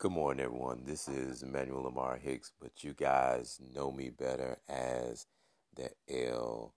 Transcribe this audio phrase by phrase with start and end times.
[0.00, 0.84] Good morning, everyone.
[0.86, 5.26] This is Emmanuel Lamar Hicks, but you guys know me better as
[5.76, 6.72] the L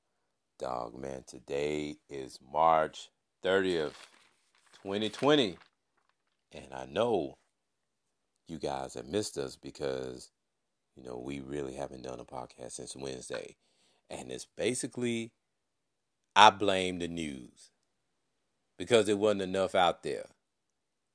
[0.59, 1.23] Dog Man.
[1.25, 3.93] Today is March 30th,
[4.83, 5.57] 2020,
[6.51, 7.37] and I know
[8.49, 10.29] you guys have missed us because,
[10.97, 13.55] you know, we really haven't done a podcast since Wednesday.
[14.09, 15.31] And it's basically,
[16.35, 17.71] I blame the news
[18.77, 20.25] because there wasn't enough out there.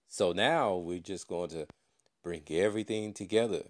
[0.09, 1.67] So now we're just going to
[2.23, 3.63] bring everything together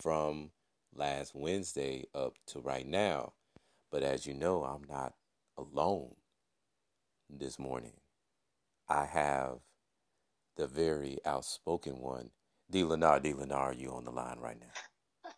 [0.00, 0.50] from
[0.94, 3.32] last Wednesday up to right now.
[3.90, 5.14] But as you know, I'm not
[5.56, 6.14] alone
[7.30, 7.94] this morning.
[8.88, 9.58] I have
[10.56, 12.30] the very outspoken one,
[12.70, 12.82] D.
[12.82, 13.22] Lenar.
[13.22, 13.32] D.
[13.32, 14.66] Lenar, you on the line right now?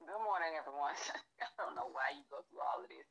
[0.00, 0.94] Good morning, everyone.
[1.40, 3.06] I don't know why you go through all of this.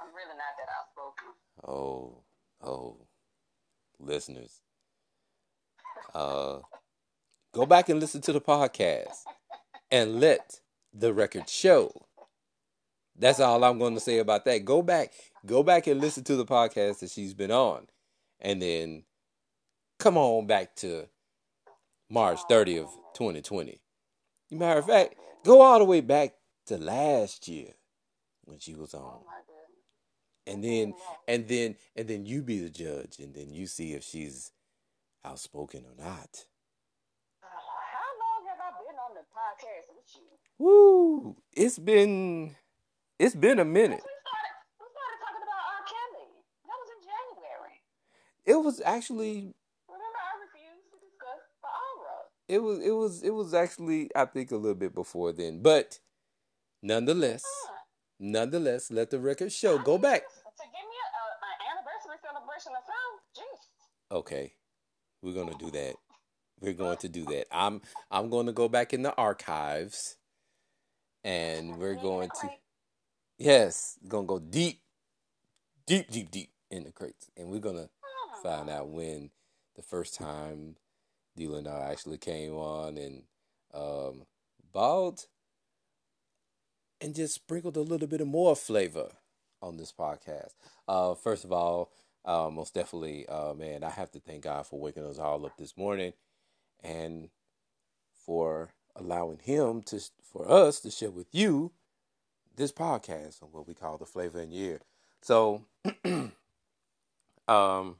[0.00, 1.28] I'm really not that outspoken.
[1.66, 2.22] Oh,
[2.62, 3.06] oh,
[3.98, 4.60] listeners.
[6.14, 6.58] Uh,
[7.54, 9.14] go back and listen to the podcast
[9.90, 10.60] and let
[10.92, 11.92] the record show.
[13.16, 14.64] That's all I'm going to say about that.
[14.64, 15.12] Go back,
[15.46, 17.86] go back and listen to the podcast that she's been on,
[18.40, 19.04] and then
[20.00, 21.06] come on back to
[22.10, 23.80] March 30th, 2020.
[24.50, 26.34] Matter of fact, go all the way back
[26.66, 27.70] to last year
[28.44, 29.20] when she was on.
[30.46, 30.94] And then
[31.26, 34.52] and then and then you be the judge and then you see if she's
[35.24, 36.44] outspoken or not.
[37.42, 40.28] Uh, how long have I been on the podcast with you?
[40.58, 41.36] Woo!
[41.52, 42.54] It's been
[43.18, 44.02] it's been a minute.
[44.02, 45.82] We started, we started talking about R.
[45.86, 46.28] Kelly.
[46.66, 47.76] That was in January.
[48.44, 49.54] It was actually
[49.88, 52.16] Remember, I refused to discuss the aura.
[52.48, 55.60] it was it was it was actually I think a little bit before then.
[55.62, 55.98] But
[56.82, 57.74] nonetheless, Huh.
[58.20, 59.78] nonetheless, let the record show.
[59.78, 60.22] Go back.
[60.22, 63.44] To give me an anniversary celebration something.
[63.44, 64.16] Jeez.
[64.16, 64.54] Okay.
[65.22, 65.94] We're gonna do that.
[66.60, 67.46] We're going to do that.
[67.50, 70.16] I'm I'm going to go back in the archives
[71.24, 72.50] and we're going to
[73.38, 74.80] Yes, gonna go deep,
[75.86, 77.88] deep, deep, deep in the crates, and we're gonna
[78.42, 79.30] find out when
[79.74, 80.76] the first time
[81.36, 83.24] Dylan and I actually came on and
[83.74, 84.22] um,
[84.72, 85.26] bald
[87.00, 89.08] and just sprinkled a little bit of more flavor
[89.60, 90.52] on this podcast.
[90.86, 91.90] Uh, first of all,
[92.24, 95.56] uh, most definitely, uh, man, I have to thank God for waking us all up
[95.58, 96.12] this morning
[96.82, 97.30] and
[98.24, 101.72] for allowing Him to for us to share with you
[102.56, 104.80] this podcast on what we call the flavor in year.
[105.22, 105.62] So,
[107.48, 107.96] um,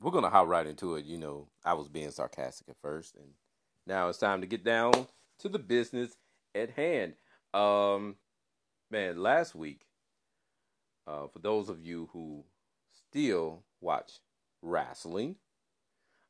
[0.00, 1.04] we're gonna hop right into it.
[1.04, 3.28] You know, I was being sarcastic at first, and
[3.86, 5.06] now it's time to get down
[5.40, 6.16] to the business
[6.54, 7.14] at hand.
[7.52, 8.16] Um,
[8.90, 9.82] man, last week,
[11.06, 12.44] uh, for those of you who
[12.92, 14.20] still watch
[14.62, 15.36] wrestling,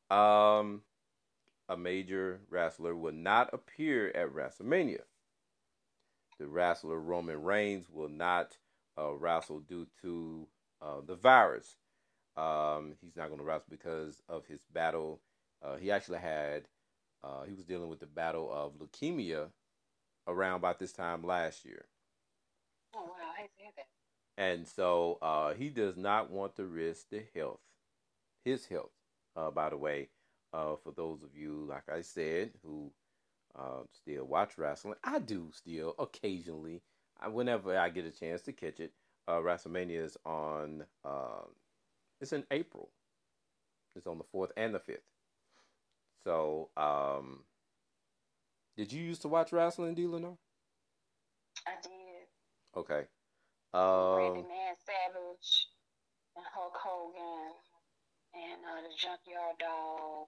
[0.09, 0.81] um,
[1.71, 5.01] a major wrestler will not appear at WrestleMania
[6.41, 8.57] the wrestler Roman Reigns will not
[8.97, 10.47] uh, wrestle due to
[10.81, 11.75] uh, the virus.
[12.35, 15.21] Um, he's not going to wrestle because of his battle.
[15.63, 16.63] Uh, he actually had,
[17.23, 19.49] uh, he was dealing with the battle of leukemia
[20.27, 21.85] around about this time last year.
[22.95, 23.33] Oh, wow.
[23.37, 23.85] I to hear that.
[24.35, 27.59] And so uh, he does not want to risk the health,
[28.43, 28.93] his health,
[29.35, 30.09] uh, by the way.
[30.53, 32.91] Uh, for those of you, like I said, who
[33.57, 34.95] uh, still watch wrestling.
[35.03, 36.81] I do still occasionally,
[37.19, 38.91] I, whenever I get a chance to catch it.
[39.27, 40.83] Uh, WrestleMania is on.
[41.05, 41.45] Uh,
[42.19, 42.89] it's in April.
[43.95, 45.03] It's on the fourth and the fifth.
[46.25, 47.43] So, um,
[48.77, 50.05] did you used to watch wrestling, D.
[50.07, 50.37] Lenore?
[51.67, 52.79] I did.
[52.79, 53.07] Okay.
[53.73, 55.67] Randy Um, Man Savage
[56.35, 57.53] and Hulk Hogan
[58.33, 60.27] and uh, the Junkyard Dog.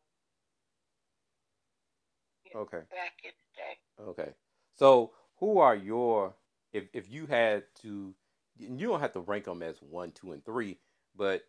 [2.55, 2.77] Okay.
[2.77, 4.09] Back in the day.
[4.09, 4.33] Okay.
[4.75, 6.35] So, who are your
[6.71, 8.13] if if you had to
[8.59, 10.77] and you don't have to rank them as one, two, and three,
[11.15, 11.43] but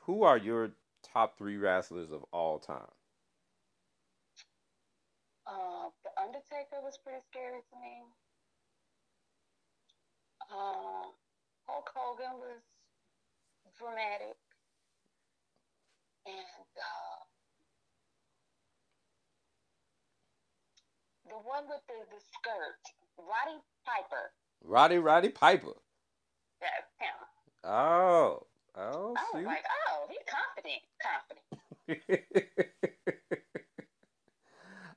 [0.00, 0.70] who are your
[1.02, 2.90] top three wrestlers of all time?
[5.46, 8.02] Uh, the Undertaker was pretty scary to me.
[10.50, 11.10] Uh,
[11.66, 12.62] Hulk Hogan was
[13.78, 14.36] dramatic.
[16.26, 17.31] And uh,
[21.28, 22.82] the one with the, the skirt,
[23.18, 24.32] Roddy Piper.
[24.64, 25.74] Roddy Roddy Piper.
[26.60, 27.08] That's him.
[27.64, 28.46] Oh,
[28.76, 30.82] oh, I was like, oh, he's confident.
[31.02, 31.42] Confident.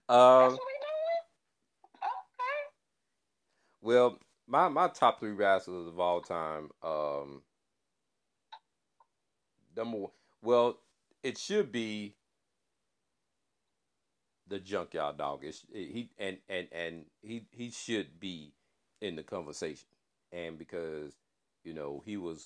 [0.07, 1.21] That's um, what we doing?
[2.03, 2.61] Okay.
[3.81, 6.69] well, my my top three wrestlers of all time.
[6.83, 7.41] Um,
[9.75, 10.11] number one,
[10.43, 10.79] well,
[11.23, 12.15] it should be
[14.47, 15.43] the junkyard dog.
[15.43, 18.53] It's, he and and and he he should be
[19.01, 19.87] in the conversation,
[20.31, 21.13] and because
[21.63, 22.45] you know he was,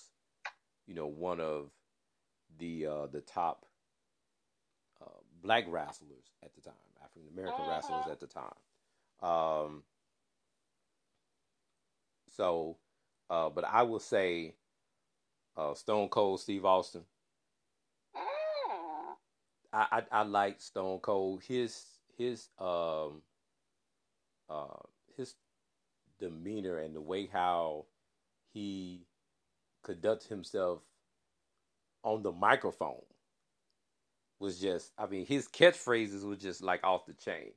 [0.88, 1.72] you know, one of
[2.58, 3.66] the uh, the top
[5.02, 5.06] uh,
[5.42, 6.74] black wrestlers at the time,
[7.04, 7.72] African American Uh-huh.
[7.72, 8.54] wrestlers at the time.
[9.22, 9.84] Um,
[12.36, 12.78] so,
[13.30, 14.56] uh, but I will say,
[15.58, 17.04] uh, Stone Cold Steve Austin.
[19.74, 21.44] I, I I like Stone Cold.
[21.48, 21.86] His
[22.18, 23.22] his um
[24.50, 24.68] uh
[25.16, 25.36] his
[26.20, 27.86] demeanor and the way how
[28.54, 29.06] he
[29.84, 30.82] conducts himself
[32.04, 33.04] on the microphone
[34.40, 37.52] was just I mean his catchphrases was just like off the chain.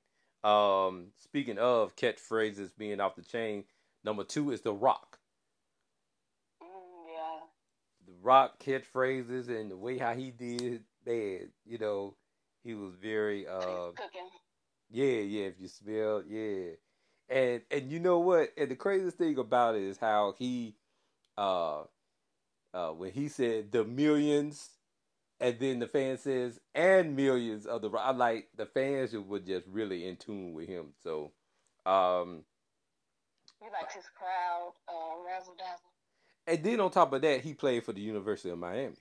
[0.45, 3.65] Um speaking of catchphrases being off the chain,
[4.05, 5.19] number two is The Rock.
[6.63, 6.67] Mm,
[7.15, 7.47] yeah.
[8.07, 12.17] The Rock catchphrases and the way how he did man, you know,
[12.65, 14.29] he was very uh Cooking.
[14.91, 15.47] Yeah, yeah.
[15.47, 16.73] If you smell, yeah,
[17.29, 18.51] and and you know what?
[18.57, 20.77] And the craziest thing about it is how he,
[21.39, 21.83] uh,
[22.75, 24.71] uh, when he said the millions,
[25.41, 27.91] and then the fan says and millions of the.
[27.91, 30.95] I like the fans were just really in tune with him.
[31.03, 31.33] So,
[31.87, 32.45] um,
[33.61, 35.91] He likes his crowd, uh, razzle dazzle.
[36.47, 38.97] and then on top of that, he played for the University of Miami,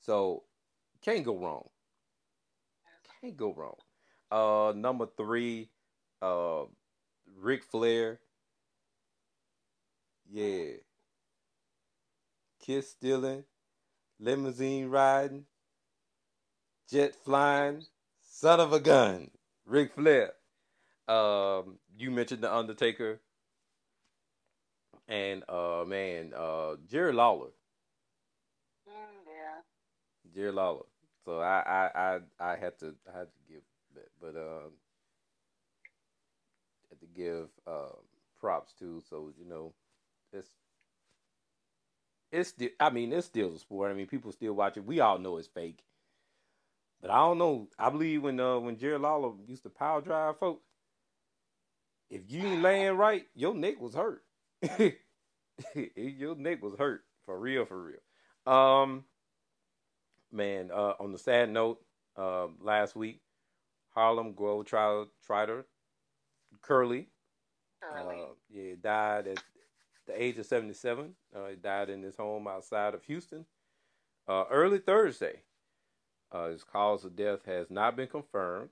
[0.00, 0.44] so
[1.02, 1.68] can't go wrong.
[3.20, 3.76] Can't go wrong.
[4.30, 5.70] Uh, number three,
[6.20, 6.64] uh,
[7.38, 8.20] Ric Flair.
[10.30, 10.76] Yeah.
[12.60, 13.44] Kiss stealing,
[14.20, 15.44] limousine riding,
[16.90, 17.84] jet flying,
[18.22, 19.30] son of a gun.
[19.66, 20.32] Ric Flair.
[21.08, 23.20] Um, you mentioned the Undertaker.
[25.08, 27.50] And uh man, uh Jerry Lawler.
[28.88, 30.32] Mm, yeah.
[30.34, 30.86] Jerry Lawler.
[31.24, 31.90] So I I
[32.40, 33.62] I, I had to I had to give
[33.94, 34.72] that, but um
[36.88, 37.96] had to give uh,
[38.38, 39.02] props to.
[39.08, 39.72] So you know,
[40.32, 40.48] it's
[42.30, 42.54] it's.
[42.80, 43.90] I mean, it's still a sport.
[43.90, 44.84] I mean, people still watch it.
[44.84, 45.84] We all know it's fake,
[47.00, 47.68] but I don't know.
[47.78, 50.64] I believe when uh when Jerry Lawler used to power drive folks,
[52.10, 54.22] if you ain't laying right, your neck was hurt.
[55.96, 58.00] your neck was hurt for real, for real.
[58.54, 59.04] Um,
[60.32, 60.70] man.
[60.72, 61.80] Uh, on the sad note,
[62.16, 63.20] uh, last week,
[63.90, 65.64] Harlem Globetrotter
[66.60, 67.08] Curly,
[67.82, 68.20] Early.
[68.20, 69.42] uh, yeah, died at
[70.06, 71.14] the age of seventy seven.
[71.34, 73.46] Uh, he died in his home outside of Houston,
[74.28, 75.42] uh, early Thursday.
[76.30, 78.70] Uh, his cause of death has not been confirmed.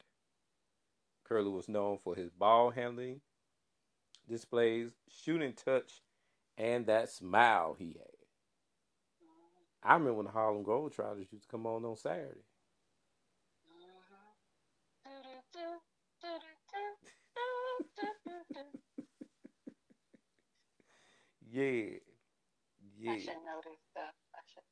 [1.24, 3.20] Curly was known for his ball handling
[4.28, 6.02] displays, shooting touch,
[6.56, 8.19] and that smile he had.
[9.82, 12.40] I remember when the Harlem Globetrotters used to come on on Saturday.
[21.50, 21.64] Yeah,
[22.98, 23.12] yeah.
[23.12, 24.14] I should know this stuff.
[24.34, 24.62] I should.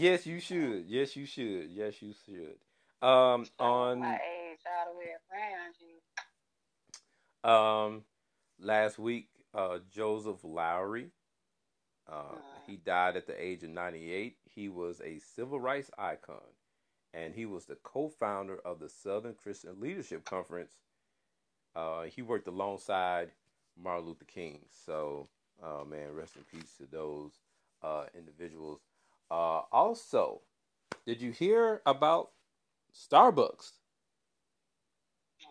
[0.00, 0.86] Yes, you should.
[0.88, 1.70] Yes, you should.
[1.70, 2.56] Yes, you should.
[3.08, 7.50] Um, on my age all the way around you.
[7.50, 8.04] um
[8.60, 11.10] last week, uh, Joseph Lowery.
[12.08, 14.36] Uh, he died at the age of 98.
[14.54, 16.42] He was a civil rights icon,
[17.12, 20.72] and he was the co-founder of the Southern Christian Leadership Conference.
[21.76, 23.30] Uh, he worked alongside
[23.82, 24.60] Martin Luther King.
[24.86, 25.28] So,
[25.62, 27.32] uh, man, rest in peace to those
[27.82, 28.80] uh, individuals.
[29.30, 30.40] Uh, also,
[31.06, 32.30] did you hear about
[32.94, 33.72] Starbucks?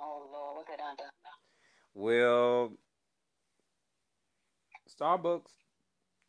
[0.02, 1.08] Oh Lord, what done done?
[1.94, 2.74] Well,
[4.88, 5.52] Starbucks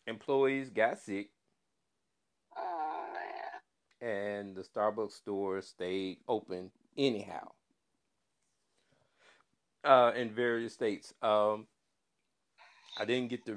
[0.08, 1.30] employees got sick,
[2.56, 4.10] Oh man.
[4.10, 7.48] and the Starbucks store stayed open anyhow.
[9.84, 11.14] Uh, in various states.
[11.22, 11.66] Um,
[12.98, 13.56] I didn't get the,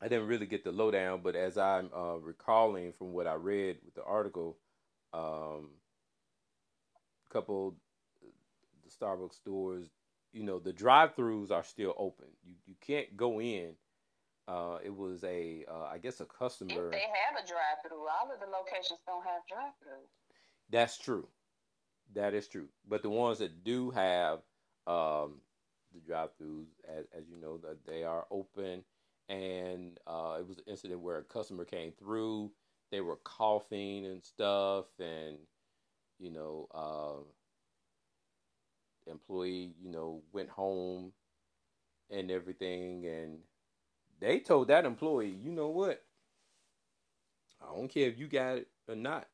[0.00, 3.78] I didn't really get the lowdown, but as I'm uh, recalling from what I read
[3.84, 4.58] with the article,
[5.12, 5.70] um,
[7.28, 7.76] a couple
[8.84, 9.88] the Starbucks stores,
[10.32, 12.26] you know, the drive-throughs are still open.
[12.44, 13.74] You you can't go in.
[14.52, 16.86] Uh, it was a, uh, I guess, a customer.
[16.86, 20.04] If they have a drive-through, all of the locations don't have drive-through.
[20.68, 21.26] That's true.
[22.14, 22.68] That is true.
[22.86, 24.40] But the ones that do have
[24.86, 25.40] um,
[25.94, 28.84] the drive-throughs, as, as you know, that they are open.
[29.30, 32.52] And uh, it was an incident where a customer came through.
[32.90, 35.38] They were coughing and stuff, and
[36.18, 37.22] you know, uh,
[39.10, 41.12] employee, you know, went home
[42.10, 43.38] and everything, and
[44.22, 46.00] they told that employee, you know what?
[47.60, 49.26] I don't care if you got it or not.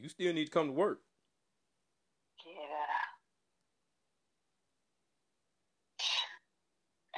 [0.00, 1.00] You still need to come to work.
[2.46, 2.52] Yeah.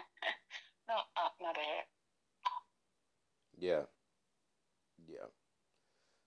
[0.88, 1.56] no, uh, not.
[3.56, 3.82] Yeah.
[5.08, 5.26] Yeah.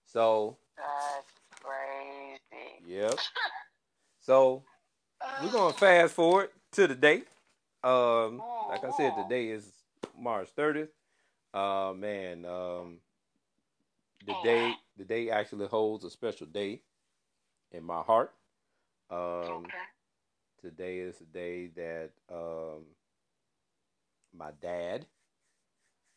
[0.05, 0.57] So.
[0.77, 2.85] That's crazy.
[2.87, 3.19] Yep.
[4.21, 4.63] so
[5.43, 5.73] we're gonna uh.
[5.73, 7.23] fast forward to the day.
[7.83, 9.74] Um, like I said, today is
[10.17, 10.89] March 30th.
[11.53, 12.99] Uh, man, um,
[14.25, 16.81] the day the day actually holds a special day
[17.71, 18.33] in my heart.
[19.09, 19.85] Um, Okay.
[20.61, 22.85] today is the day that um,
[24.33, 25.05] my dad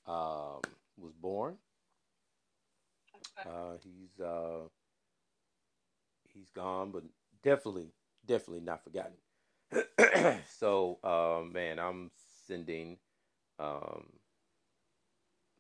[0.06, 0.62] um,
[0.96, 1.58] was born.
[3.14, 3.46] Okay.
[3.46, 4.68] Uh, he's uh,
[6.28, 7.04] he's gone, but
[7.42, 7.86] definitely,
[8.26, 9.16] definitely not forgotten.
[10.48, 12.10] so, uh, man, I'm
[12.46, 12.98] sending
[13.58, 14.04] um,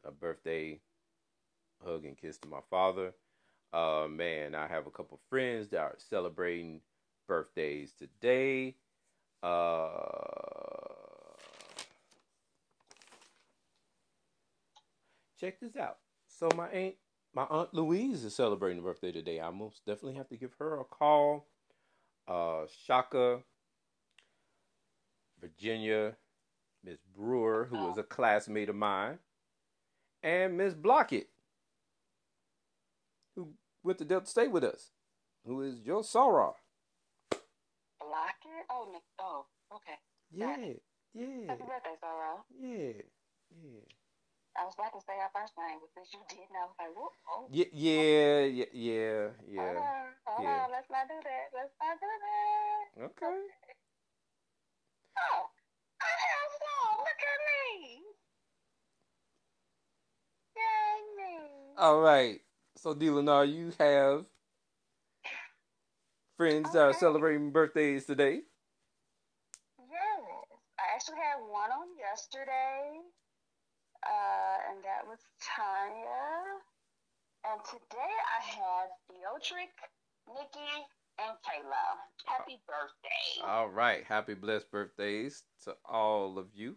[0.04, 0.80] a birthday
[1.84, 3.12] hug and kiss to my father.
[3.72, 6.80] Uh, man, I have a couple friends that are celebrating
[7.26, 8.76] birthdays today.
[9.42, 9.88] Uh,
[15.38, 15.98] check this out.
[16.26, 16.94] So my aunt,
[17.34, 19.40] my aunt Louise is celebrating a birthday today.
[19.40, 21.46] I most definitely have to give her a call.
[22.26, 23.40] Uh, Shaka,
[25.40, 26.16] Virginia,
[26.84, 27.88] Miss Brewer, who oh.
[27.88, 29.18] was a classmate of mine,
[30.22, 31.26] and Miss Blockett,
[33.34, 34.90] who went to Delta State with us,
[35.46, 36.52] who is Joe Sarah.
[38.00, 38.66] Block it?
[38.70, 39.00] Oh.
[39.18, 39.98] Oh, okay.
[40.30, 40.56] Yeah,
[41.14, 42.44] yeah, Happy birthday, Sorrow.
[42.60, 43.02] yeah,
[43.50, 43.82] yeah.
[44.58, 46.92] I was about to say our first name, but since you didn't, I was like,
[46.94, 47.46] whoop, oh.
[47.50, 50.62] Yeah, yeah, yeah, yeah, Hold on, hold yeah.
[50.62, 51.46] on, let's not do that.
[51.54, 52.82] Let's not do that.
[53.06, 53.38] Okay.
[55.18, 55.50] Oh,
[61.78, 62.40] All right.
[62.76, 64.26] So, Delanar, you have
[66.36, 68.40] friends that are celebrating birthdays today.
[69.78, 70.20] Yes.
[70.78, 72.98] I actually had one on yesterday,
[74.02, 76.58] uh, and that was Tanya.
[77.46, 79.70] And today I have Theodric,
[80.26, 80.74] Nikki,
[81.20, 81.86] and Kayla.
[82.26, 83.46] Happy birthday.
[83.46, 84.02] All right.
[84.02, 86.74] Happy blessed birthdays to all of you,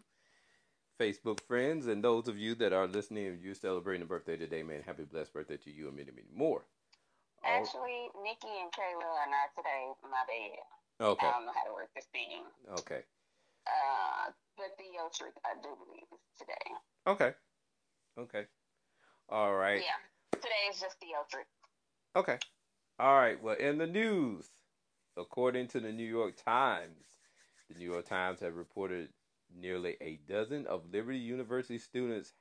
[1.02, 3.26] Facebook friends, and those of you that are listening.
[3.26, 6.28] If you're celebrating a birthday today, man, happy blessed birthday to you and many, many
[6.32, 6.62] more.
[7.44, 9.90] Actually, Nikki and Kayla are not today.
[10.04, 11.08] My bad.
[11.08, 11.26] okay.
[11.26, 12.44] I don't know how to work this thing.
[12.78, 13.02] Okay.
[13.66, 16.52] Uh, but Theodric, I do believe, is today.
[17.08, 17.34] Okay.
[18.16, 18.46] Okay.
[19.28, 19.82] All right.
[19.82, 20.38] Yeah.
[20.38, 21.46] Today is just Theodric.
[22.14, 22.38] Okay.
[23.00, 23.42] All right.
[23.42, 24.50] Well, in the news,
[25.16, 27.18] according to the New York Times,
[27.68, 29.08] the New York Times have reported
[29.58, 32.32] nearly a dozen of Liberty University students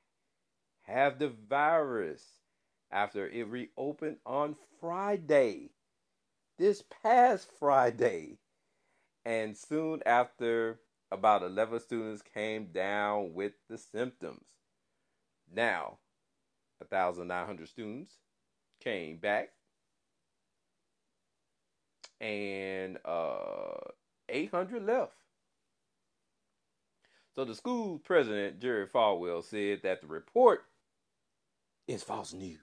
[0.84, 2.24] have the virus
[2.91, 5.70] after it reopened on Friday,
[6.58, 8.38] this past Friday.
[9.24, 10.80] And soon after,
[11.12, 14.46] about 11 students came down with the symptoms.
[15.53, 15.98] Now,
[16.80, 18.15] 1,900 students
[18.82, 19.50] came back
[22.20, 23.74] and uh,
[24.30, 25.12] 800 left.
[27.35, 30.65] So the school president, Jerry Falwell, said that the report
[31.88, 32.57] is false news.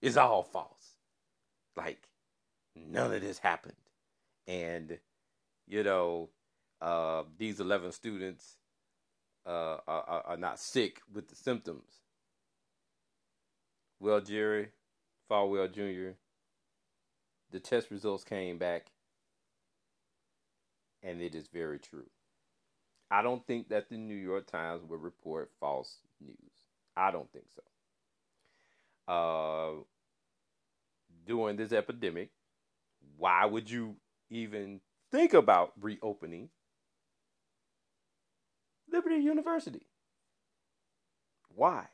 [0.00, 0.96] It's all false.
[1.76, 2.08] Like,
[2.74, 3.76] none of this happened.
[4.48, 4.98] And,
[5.68, 6.30] you know,
[6.80, 8.56] uh, these 11 students
[9.46, 12.00] uh, are, are- not sick with the symptoms.
[14.00, 14.70] Well, Jerry
[15.30, 16.16] Falwell Jr.,
[17.52, 18.86] the test results came back,
[21.02, 22.06] and it is very true.
[23.12, 26.36] I don't think that the New York Times will report false news.
[26.96, 27.62] I don't think so.
[29.12, 29.82] Uh,
[31.26, 32.30] during this epidemic,
[33.18, 33.96] why would you
[34.30, 36.48] even think about reopening
[38.90, 39.86] Liberty University?
[41.54, 41.88] Why?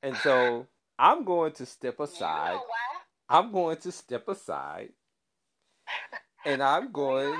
[0.00, 2.52] And so I'm going to step aside.
[2.52, 2.62] You know?
[3.28, 4.90] I'm going to step aside,
[6.46, 7.34] and I'm going.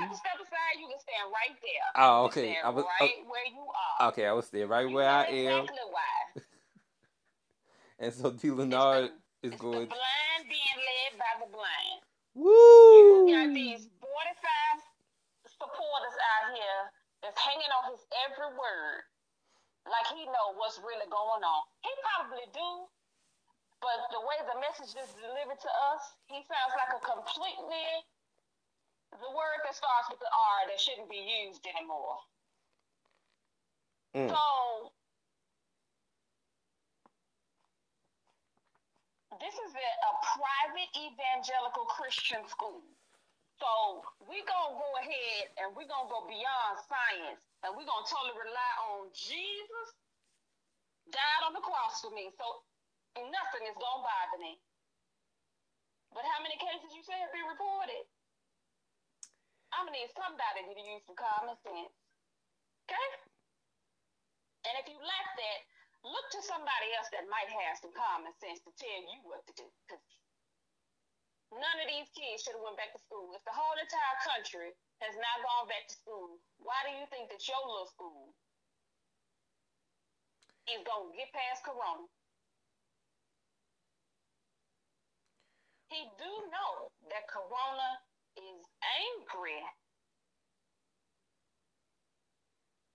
[1.09, 1.87] Stand right there.
[1.97, 2.57] Oh, okay.
[2.61, 4.09] I was oh, right where you are.
[4.09, 4.25] okay.
[4.25, 6.41] I will stay right You where I know am, Exactly why.
[8.05, 8.51] and so D.
[8.51, 9.11] Leonard
[9.41, 9.89] is it's going.
[9.89, 11.99] the blind being led by the blind.
[12.35, 13.27] Woo!
[13.27, 14.85] You got these 45
[15.49, 16.81] supporters out here
[17.25, 19.03] that's hanging on his every word.
[19.89, 21.61] Like he know what's really going on.
[21.81, 22.69] He probably do.
[23.79, 27.87] But the way the message is delivered to us, he sounds like a completely
[29.17, 32.21] the word that starts with the R that shouldn't be used anymore.
[34.13, 34.29] Mm.
[34.29, 34.45] So
[39.41, 42.85] this is a, a private evangelical Christian school.
[43.57, 48.37] So we gonna go ahead and we gonna go beyond science and we gonna totally
[48.37, 49.89] rely on Jesus
[51.11, 52.29] died on the cross for me.
[52.37, 52.45] So
[53.17, 54.61] nothing is gonna bother me.
[56.13, 58.05] But how many cases you say have been reported?
[59.73, 61.93] I'm gonna need somebody to use some common sense.
[62.89, 63.07] Okay?
[64.65, 65.59] And if you lack that,
[66.03, 69.53] look to somebody else that might have some common sense to tell you what to
[69.55, 69.67] do.
[69.85, 70.03] Because
[71.53, 73.31] none of these kids should have went back to school.
[73.37, 74.73] If the whole entire country
[75.05, 78.33] has not gone back to school, why do you think that your little school
[80.69, 82.09] is gonna get past Corona?
[85.89, 87.97] He do know that Corona
[88.43, 88.65] is
[88.99, 89.59] angry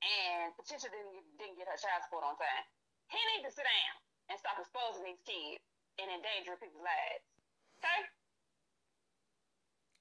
[0.05, 2.65] and Patricia didn't, didn't get her child support on time.
[3.09, 3.95] He needs to sit down
[4.29, 5.61] and stop exposing these kids
[6.01, 7.25] and endangering people's lives.
[7.81, 8.01] Okay?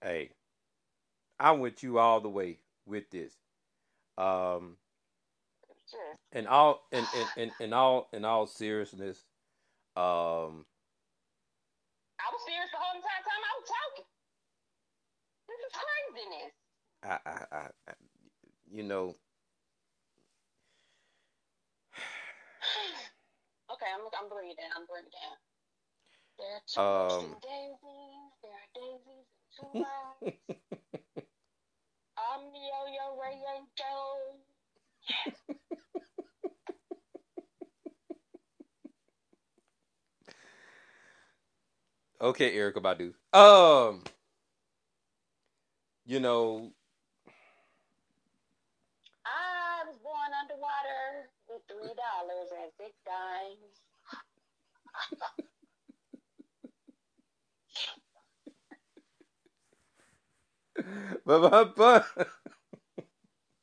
[0.03, 0.23] Hey,
[1.39, 3.31] I'm with you all the way with this.
[4.17, 4.77] Um,
[5.89, 6.17] Sure.
[6.31, 9.17] in all in, in, in, in all in all seriousness,
[9.95, 10.65] um,
[12.17, 14.12] I was serious the whole entire time I was talking.
[15.73, 16.55] Craziness.
[17.03, 17.93] I, I, I, I
[18.71, 19.15] you know,
[23.71, 24.71] Okay, I'm I'm it.
[24.77, 25.39] I'm it.
[26.39, 26.65] There are
[27.09, 27.37] two Um.
[27.41, 28.31] daisies.
[28.43, 30.23] There are daisies and two lives.
[32.17, 34.41] I'm yo yo ray yo.
[42.21, 43.13] okay, Erykah Badu.
[43.33, 44.03] Um,
[46.05, 46.71] you know,
[49.25, 53.81] I was born underwater with three dollars and six dimes.
[61.25, 62.07] but, but, but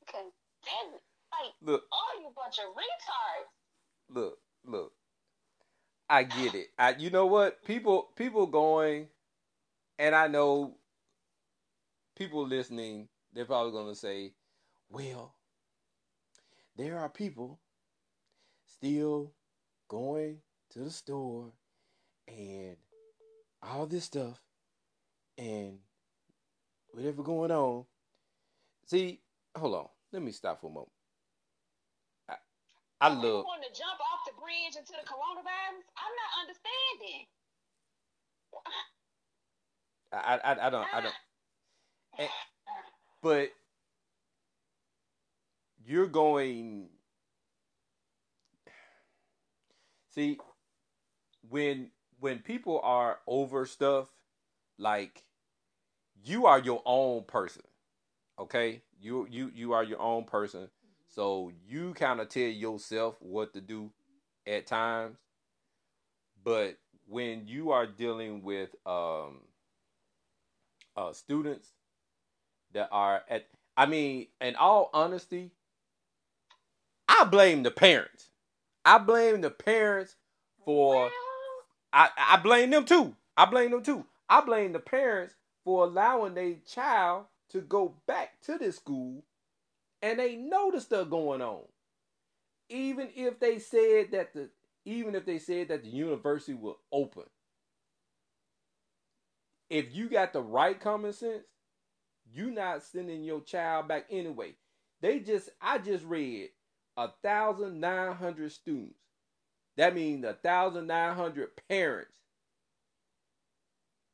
[0.08, 0.26] Okay,
[0.64, 0.92] damn
[1.62, 3.50] look, all you bunch of retards.
[4.10, 4.92] look, look.
[6.08, 6.68] I get it.
[6.78, 7.64] I, you know what?
[7.64, 9.08] People, people going,
[9.98, 10.76] and I know
[12.20, 13.08] people listening.
[13.32, 14.34] They're probably going to say,
[14.90, 15.34] "Well,
[16.76, 17.58] there are people
[18.66, 19.32] still
[19.88, 20.38] going
[20.70, 21.52] to the store
[22.28, 22.76] and
[23.62, 24.40] all this stuff
[25.38, 25.78] and
[26.92, 27.86] whatever going on."
[28.86, 29.20] See,
[29.56, 29.88] hold on.
[30.12, 30.92] Let me stop for a moment.
[32.28, 32.34] I,
[33.00, 33.44] I So you love.
[33.46, 35.86] want to jump off the bridge into the coronavirus?
[35.96, 37.26] I'm not understanding.
[40.12, 40.86] I, I, I don't.
[40.92, 41.14] I don't.
[42.18, 42.30] And-
[43.22, 43.52] but
[45.84, 46.88] you're going
[50.14, 50.38] see
[51.48, 54.08] when when people are over stuff
[54.78, 55.24] like
[56.24, 57.62] you are your own person
[58.38, 58.82] okay?
[59.00, 60.70] You you you are your own person.
[61.08, 63.90] So you kind of tell yourself what to do
[64.46, 65.18] at times.
[66.42, 69.40] But when you are dealing with um
[70.96, 71.72] uh students
[72.72, 75.50] that are at I mean, in all honesty,
[77.08, 78.30] I blame the parents.
[78.84, 80.16] I blame the parents
[80.64, 81.10] for Well,
[81.92, 83.16] I, I blame them too.
[83.36, 84.04] I blame them too.
[84.28, 89.24] I blame the parents for allowing their child to go back to this school
[90.02, 91.62] and they know the stuff going on.
[92.68, 94.50] Even if they said that the
[94.84, 97.24] even if they said that the university will open.
[99.68, 101.44] If you got the right common sense,
[102.32, 104.54] you not sending your child back anyway.
[105.00, 106.50] They just I just read
[106.96, 108.98] a thousand nine hundred students.
[109.76, 112.18] That means a thousand nine hundred parents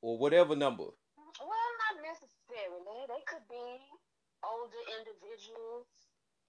[0.02, 0.84] or whatever number.
[0.84, 3.02] well, not necessarily.
[3.08, 3.66] They could be
[4.44, 5.86] older individuals.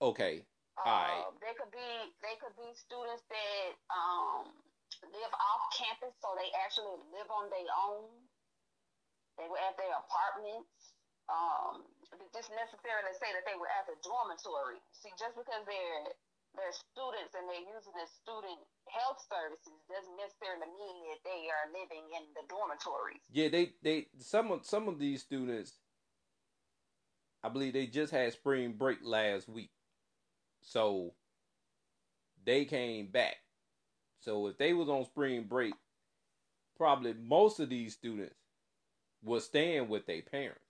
[0.01, 0.45] Okay.
[0.77, 1.25] Uh, Alright.
[1.41, 1.89] They could be
[2.21, 4.53] they could be students that um
[5.09, 8.05] live off campus, so they actually live on their own.
[9.41, 10.96] They were at their apartments.
[11.27, 11.83] Um,
[12.31, 14.79] just necessarily say that they were at the dormitory.
[14.95, 16.15] See, just because they're
[16.55, 18.57] they're students and they're using the student
[18.89, 23.21] health services doesn't necessarily mean that they are living in the dormitories.
[23.29, 25.77] Yeah, they they some of some of these students
[27.43, 29.71] I believe they just had spring break last week.
[30.61, 31.13] So
[32.45, 33.35] they came back.
[34.19, 35.73] So if they was on spring break,
[36.75, 38.35] probably most of these students
[39.23, 40.61] was staying with their parents.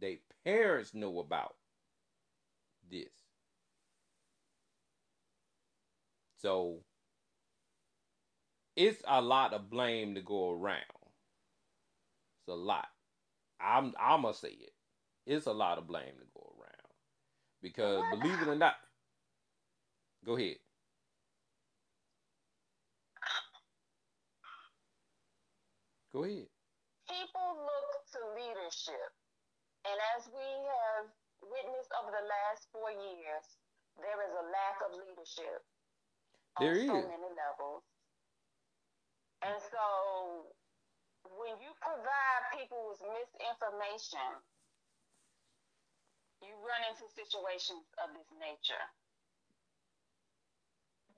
[0.00, 1.54] They parents know about
[2.90, 3.10] this.
[6.38, 6.80] So
[8.76, 10.80] it's a lot of blame to go around.
[12.40, 12.88] It's a lot.
[13.60, 14.72] I'm I'm gonna say it.
[15.26, 16.92] It's a lot of blame to go around
[17.62, 18.20] because What?
[18.20, 18.76] believe it or not,
[20.24, 20.56] go ahead.
[26.12, 26.46] Go ahead.
[27.08, 29.12] People look to leadership.
[29.84, 31.06] And as we have
[31.44, 33.46] witnessed over the last four years,
[34.00, 35.60] there is a lack of leadership
[36.58, 37.84] There on so many levels.
[39.44, 40.48] And so
[41.36, 44.40] when you provide people with misinformation,
[46.40, 48.86] you run into situations of this nature.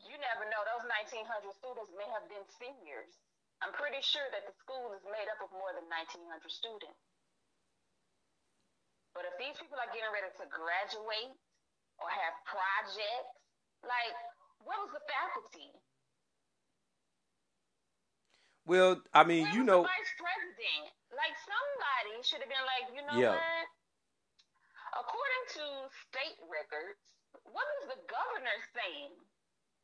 [0.03, 0.63] You never know.
[0.67, 1.23] Those 1,900
[1.59, 3.15] students may have been seniors.
[3.63, 7.01] I'm pretty sure that the school is made up of more than 1,900 students.
[9.17, 11.33] But if these people are getting ready to graduate
[11.97, 13.33] or have projects,
[13.81, 14.13] like,
[14.61, 15.73] where was the faculty?
[18.69, 20.93] Well, I mean, Where you know, vice president?
[21.17, 23.41] Like, somebody should have been like, you know Yeah.
[23.41, 23.67] what?
[25.01, 25.65] According to
[26.13, 27.01] state records,
[27.49, 29.17] what is the governor saying?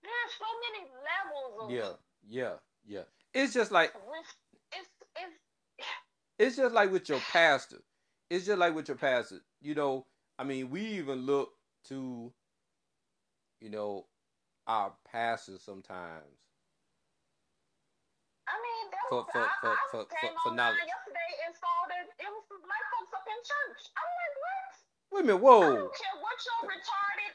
[0.04, 1.96] There are so many levels of yeah,
[2.28, 3.08] yeah, yeah.
[3.32, 3.94] It's just like.
[4.76, 5.36] It's, it's,
[6.38, 7.80] it's just like with your pastor.
[8.32, 9.44] It's just like with your pastor.
[9.60, 10.08] You know,
[10.40, 11.52] I mean, we even look
[11.92, 12.32] to,
[13.60, 14.08] you know,
[14.64, 16.32] our pastors sometimes.
[18.48, 20.80] I mean, that For- was, for- I, for- I for- came for- for knowledge.
[20.80, 23.92] yesterday and saw that it was some black folks up in church.
[24.00, 24.72] I'm like, what?
[25.12, 25.60] Wait a minute, whoa.
[25.60, 27.32] I don't care what your retarded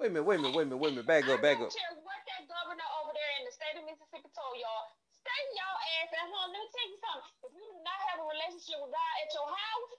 [0.00, 1.10] Wait a minute, wait a minute, wait a minute, wait a minute.
[1.12, 1.68] Back up, back I up.
[1.68, 4.96] don't care what that governor over there in the state of Mississippi told y'all.
[5.12, 6.56] Stay y'all ass at home.
[6.56, 7.28] Let me tell you something.
[7.44, 9.92] If you do not have a relationship with God at your house,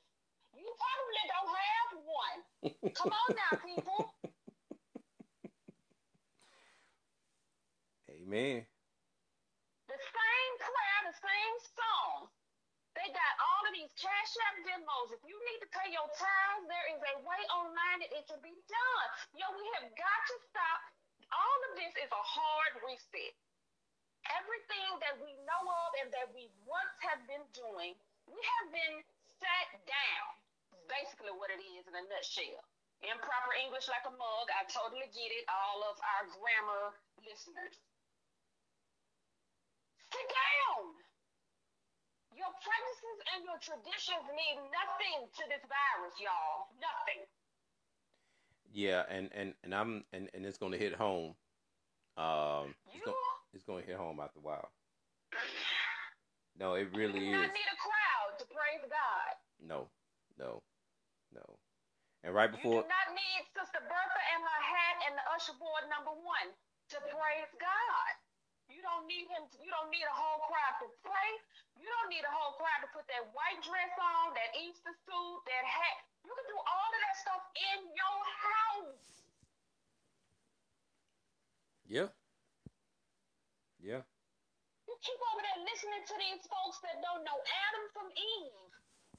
[0.59, 2.39] you probably don't have one.
[2.93, 4.11] Come on now, people.
[8.19, 8.67] Amen.
[9.87, 12.29] The same prayer, the same song.
[12.99, 15.15] They got all of these cash app demos.
[15.15, 18.43] If you need to pay your tithes, there is a way online that it can
[18.43, 19.07] be done.
[19.39, 20.79] Yo, we have got to stop.
[21.31, 23.33] All of this is a hard reset.
[24.35, 27.95] Everything that we know of and that we once have been doing,
[28.27, 28.99] we have been
[29.39, 30.29] sat down.
[30.89, 32.65] Basically, what it is in a nutshell.
[33.05, 34.47] Improper English like a mug.
[34.51, 35.45] I totally get it.
[35.47, 37.77] All of our grammar listeners.
[40.11, 40.97] Sit down.
[42.35, 46.67] Your practices and your traditions mean nothing to this virus, y'all.
[46.81, 47.23] Nothing.
[48.71, 51.35] Yeah, and and and I'm and and it's gonna hit home.
[52.17, 53.17] Um, it's You gonna
[53.53, 54.69] it's gonna hit home after a while.
[56.59, 57.51] No, it really not is.
[57.55, 59.33] need a crowd to praise God.
[59.61, 59.87] No,
[60.37, 60.61] no.
[62.23, 65.55] And right You before, do not need Sister Bertha and her hat and the usher
[65.55, 66.49] board number one
[66.91, 68.11] to praise God.
[68.67, 69.47] You don't need him.
[69.57, 71.31] You don't need a whole crowd to pray.
[71.79, 75.39] You don't need a whole crowd to put that white dress on, that Easter suit,
[75.47, 75.97] that hat.
[76.21, 79.09] You can do all of that stuff in your house.
[81.89, 82.09] yeah,
[83.81, 84.05] yeah,
[84.85, 88.61] You keep over there listening to these folks that don't know Adam from Eve,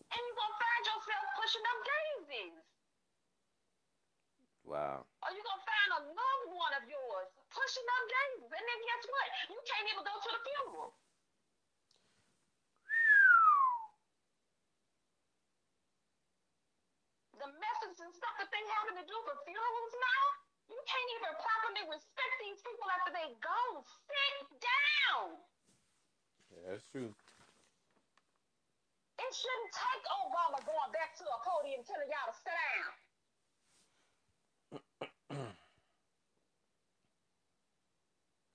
[0.06, 2.69] and you're gonna find yourself pushing them daisies.
[4.64, 5.04] Wow.
[5.04, 8.52] Oh, or you're gonna find a loved one of yours pushing them daisies.
[8.52, 9.28] And then guess what?
[9.50, 10.90] You can't even go to the funeral.
[17.40, 20.24] The methods and stuff that they having to do for funerals now,
[20.68, 23.60] you can't even properly respect these people after they go.
[24.04, 25.40] Sit down.
[26.52, 27.08] Yeah, that's true.
[29.20, 32.99] It shouldn't take Obama going back to a podium telling y'all to sit down.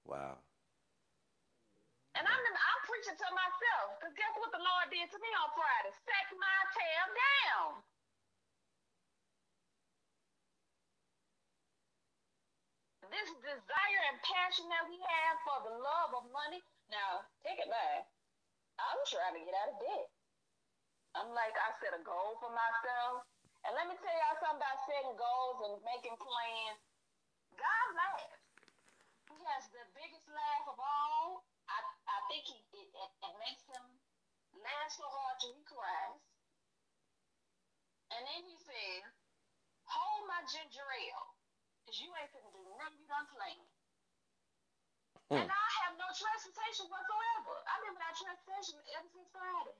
[0.05, 0.37] Wow.
[2.15, 5.49] And I'm I'm preaching to myself because guess what the Lord did to me on
[5.57, 5.91] Friday?
[6.05, 7.69] Set my tail down.
[13.11, 16.59] This desire and passion that we have for the love of money.
[16.89, 18.09] Now, take it back.
[18.81, 20.07] I'm trying to get out of debt.
[21.15, 23.23] I'm like, I set a goal for myself.
[23.63, 26.79] And let me tell y'all something about setting goals and making plans.
[27.55, 28.44] God laughs.
[29.45, 31.45] Has the biggest laugh of all.
[31.69, 31.77] I,
[32.09, 33.85] I think he, it, it, it makes him
[34.57, 36.21] laugh so hard till he cries.
[38.09, 39.05] And then he says,
[39.85, 41.29] Hold my ginger ale,
[41.85, 43.69] because you ain't finna do nothing you done planned.
[45.29, 45.45] Hmm.
[45.45, 47.53] And I have no transportation whatsoever.
[47.69, 49.77] I've been without transportation ever since Friday.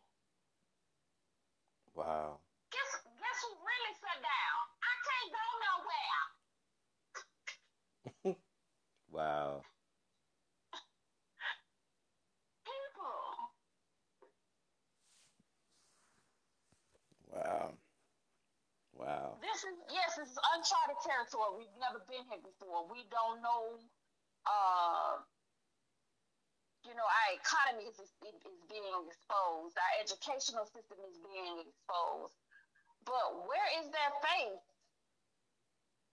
[1.97, 2.38] Wow.
[2.69, 4.62] Guess, guess who really sat down?
[4.78, 6.21] I can't go nowhere.
[9.15, 9.63] Wow.
[17.32, 17.73] Wow.
[18.95, 19.38] Wow.
[19.39, 21.63] This is yes, it's uncharted territory.
[21.63, 22.88] We've never been here before.
[22.91, 23.80] We don't know
[24.47, 25.23] uh
[26.86, 28.12] you know, our economy is, is,
[28.45, 29.73] is being exposed.
[29.73, 32.38] Our educational system is being exposed.
[33.08, 34.62] But where is that faith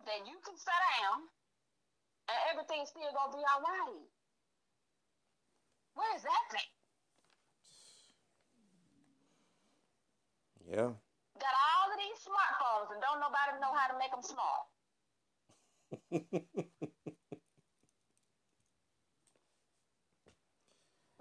[0.06, 1.28] that you can sit down
[2.28, 4.02] and everything's still gonna be all right?
[5.94, 6.72] Where is that faith?
[10.66, 10.90] Yeah.
[11.40, 14.64] Got all of these smartphones and don't nobody know how to make them smart.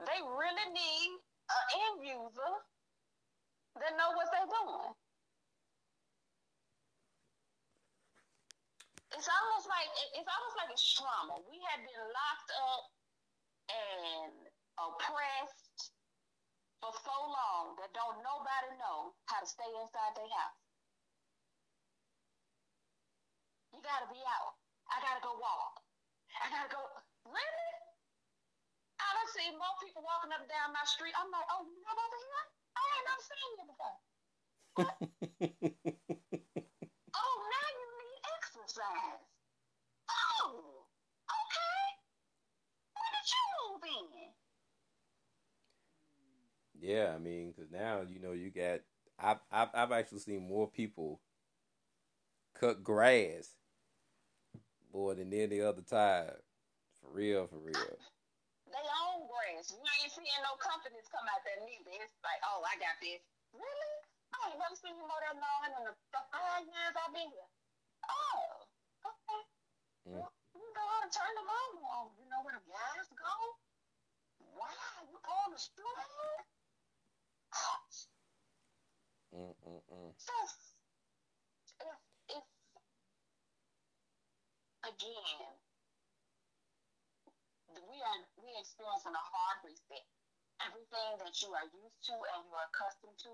[0.08, 1.12] they really need
[1.50, 2.54] an end user
[3.76, 4.94] that know what they're doing.
[9.12, 11.36] It's almost like it's almost like it's trauma.
[11.52, 12.84] We have been locked up
[13.68, 14.34] and
[14.80, 15.92] oppressed
[16.80, 20.60] for so long that don't nobody know how to stay inside their house.
[23.76, 24.56] You gotta be out.
[24.88, 25.84] I gotta go walk.
[26.40, 26.80] I gotta go.
[27.28, 27.72] Really?
[28.96, 31.12] I done seen more people walking up and down my street.
[31.20, 32.46] I'm like, oh, you live over here?
[32.80, 33.98] I ain't never seen you before.
[37.12, 38.22] oh, now you need
[38.82, 39.22] exercise.
[40.10, 40.86] Oh,
[41.30, 41.86] okay.
[42.98, 44.32] When did you move in?
[46.82, 48.82] Yeah, I mean, because now you know you got.
[49.22, 51.22] I've, I've I've actually seen more people
[52.58, 53.54] cut grass
[54.94, 56.34] more than any other time.
[57.02, 57.98] For real, for real.
[58.66, 59.70] They own grass.
[59.70, 61.92] You ain't seeing no companies come out there neither.
[62.02, 63.22] It's like, oh, I got this.
[63.54, 63.96] Really?
[64.32, 67.50] I ain't never seen you mow that lawn in the five years I've been here.
[68.10, 68.61] Oh.
[70.08, 70.18] Mm.
[70.18, 72.06] Well, you go out and turn the lawn on.
[72.18, 73.36] You know where the gas go?
[74.58, 75.92] Wow, you go on the street?
[79.32, 80.12] Mm-mm-mm.
[80.20, 80.76] So, it's,
[82.28, 82.52] it's
[84.84, 85.56] again,
[87.72, 90.04] we are we experiencing a hard reset.
[90.68, 93.34] Everything that you are used to and you are accustomed to,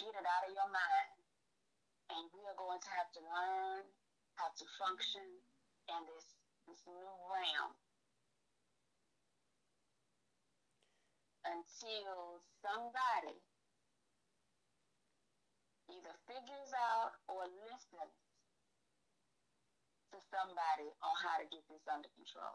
[0.00, 1.20] get it out of your mind.
[2.10, 3.84] And we are going to have to learn
[4.40, 5.22] how to function
[5.90, 6.02] in
[6.70, 7.74] this new realm
[11.42, 13.34] until somebody
[15.90, 18.14] either figures out or listens
[20.14, 22.54] to somebody on how to get this under control.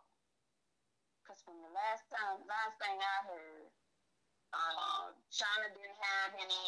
[1.19, 3.67] Because from the last time, last thing I heard,
[4.55, 6.67] uh, China didn't have any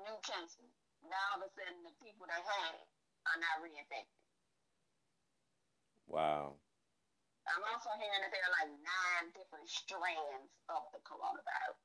[0.00, 0.72] new cases.
[1.04, 2.88] Now all of a sudden, the people that had it
[3.28, 4.23] are not reinfected.
[6.06, 6.56] Wow.
[7.44, 11.80] I'm also hearing that there are like nine different strands of the coronavirus.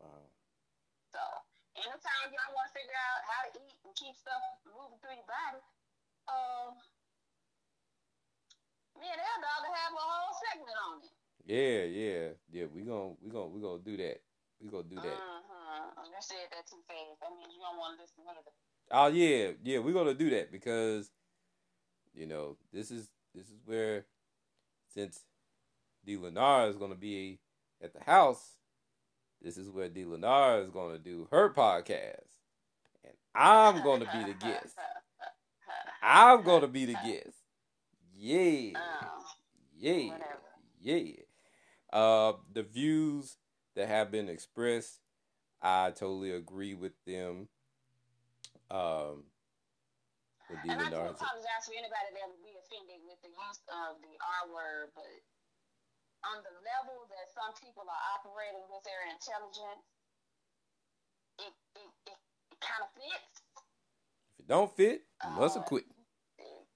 [0.00, 0.28] Wow.
[1.12, 1.22] So,
[1.76, 5.28] anytime y'all want to figure out how to eat and keep stuff moving through your
[5.28, 5.64] body,
[6.28, 6.76] um,
[9.00, 11.12] me and L Dog will have a whole segment on it.
[11.48, 12.66] Yeah, yeah, yeah.
[12.68, 14.20] We gonna we gonna we gonna do that.
[14.60, 15.16] We gonna do that.
[15.16, 16.04] Uh-huh.
[16.04, 17.16] You said that too fast.
[17.24, 18.52] That means you don't want to listen either.
[18.90, 19.78] Oh yeah, yeah.
[19.78, 21.10] We're gonna do that because
[22.14, 24.06] you know this is this is where
[24.92, 25.24] since
[26.04, 27.38] D Lenar is gonna be
[27.82, 28.56] at the house,
[29.40, 32.38] this is where D Lenar is gonna do her podcast,
[33.04, 34.76] and I'm gonna be the guest.
[36.02, 37.36] I'm gonna be the guest.
[38.16, 39.24] Yeah, Oh,
[39.78, 40.12] yeah,
[40.82, 41.12] yeah.
[41.92, 43.36] Uh, the views
[43.74, 45.00] that have been expressed,
[45.62, 47.48] I totally agree with them.
[48.70, 49.26] Um,
[50.50, 54.14] And I do apologize for anybody that would be offended with the use of the
[54.18, 55.06] R word, but
[56.26, 59.86] on the level that some people are operating with their intelligence,
[61.38, 62.18] it it, it,
[62.50, 63.42] it kind of fits.
[64.34, 65.86] If it don't fit, you must have quit.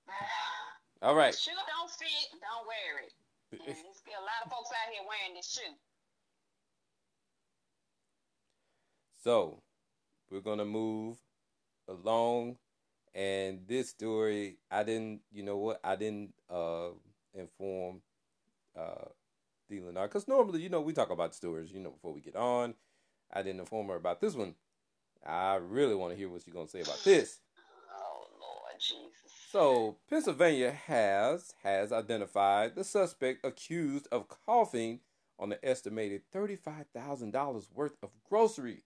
[1.03, 1.35] All right.
[1.35, 3.15] Shoe don't fit, don't wear it.
[3.55, 5.75] And there's a lot of folks out here wearing this shoe.
[9.23, 9.63] So
[10.31, 11.19] we're gonna move
[11.88, 12.57] along,
[13.14, 16.90] and this story, I didn't, you know what, I didn't uh
[17.35, 18.03] inform
[18.77, 19.09] uh
[19.68, 22.37] D Lenar because normally, you know, we talk about stories, you know, before we get
[22.37, 22.75] on.
[23.33, 24.55] I didn't inform her about this one.
[25.27, 27.40] I really want to hear what she's gonna say about this.
[27.90, 29.11] Oh Lord Jesus.
[29.51, 35.01] So, Pennsylvania has has identified the suspect accused of coughing
[35.38, 38.85] on an estimated thirty-five thousand dollars worth of groceries.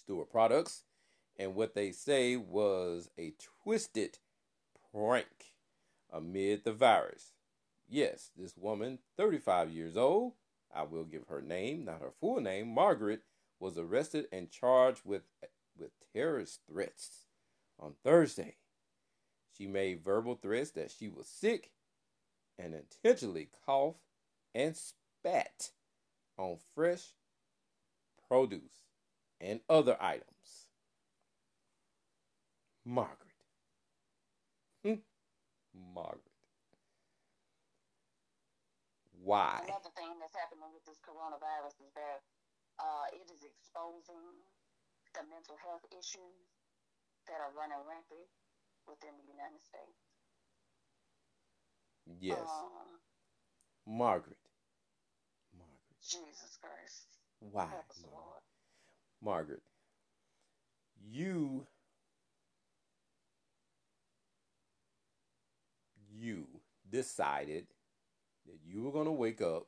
[0.00, 0.84] Stewart products,
[1.38, 4.18] and what they say was a twisted
[4.92, 5.52] prank
[6.10, 7.32] amid the virus.
[7.88, 10.32] Yes, this woman, 35 years old,
[10.74, 13.22] I will give her name, not her full name, Margaret,
[13.58, 15.22] was arrested and charged with
[15.78, 17.26] with terrorist threats
[17.78, 18.56] on Thursday.
[19.56, 21.72] She made verbal threats that she was sick
[22.58, 24.00] and intentionally coughed
[24.54, 25.70] and spat
[26.38, 27.14] on fresh
[28.28, 28.89] produce
[29.40, 30.68] and other items.
[32.84, 33.40] Margaret.
[34.84, 35.00] Hmm.
[35.94, 36.24] Margaret.
[39.20, 39.60] Why?
[39.64, 42.24] Another thing that's happening with this coronavirus is that
[42.80, 44.40] uh, it is exposing
[45.12, 46.48] the mental health issues
[47.28, 48.28] that are running rampant
[48.88, 50.00] within the United States.
[52.18, 52.40] Yes.
[52.40, 52.98] Um,
[53.86, 54.40] Margaret.
[55.52, 56.00] Margaret.
[56.00, 57.20] Jesus Christ.
[57.40, 57.68] Why?
[57.68, 58.49] Margaret?
[59.22, 59.62] Margaret,
[61.10, 61.66] you
[66.12, 66.46] you
[66.90, 67.66] decided
[68.46, 69.66] that you were going to wake up,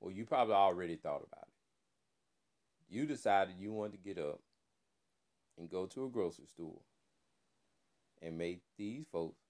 [0.00, 2.94] well, you probably already thought about it.
[2.94, 4.40] You decided you wanted to get up
[5.58, 6.80] and go to a grocery store
[8.22, 9.40] and make these folks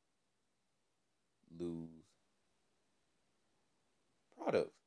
[1.59, 1.89] lose
[4.37, 4.84] products.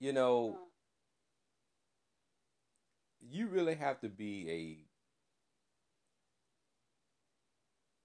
[0.00, 0.58] You know,
[3.20, 4.78] you really have to be a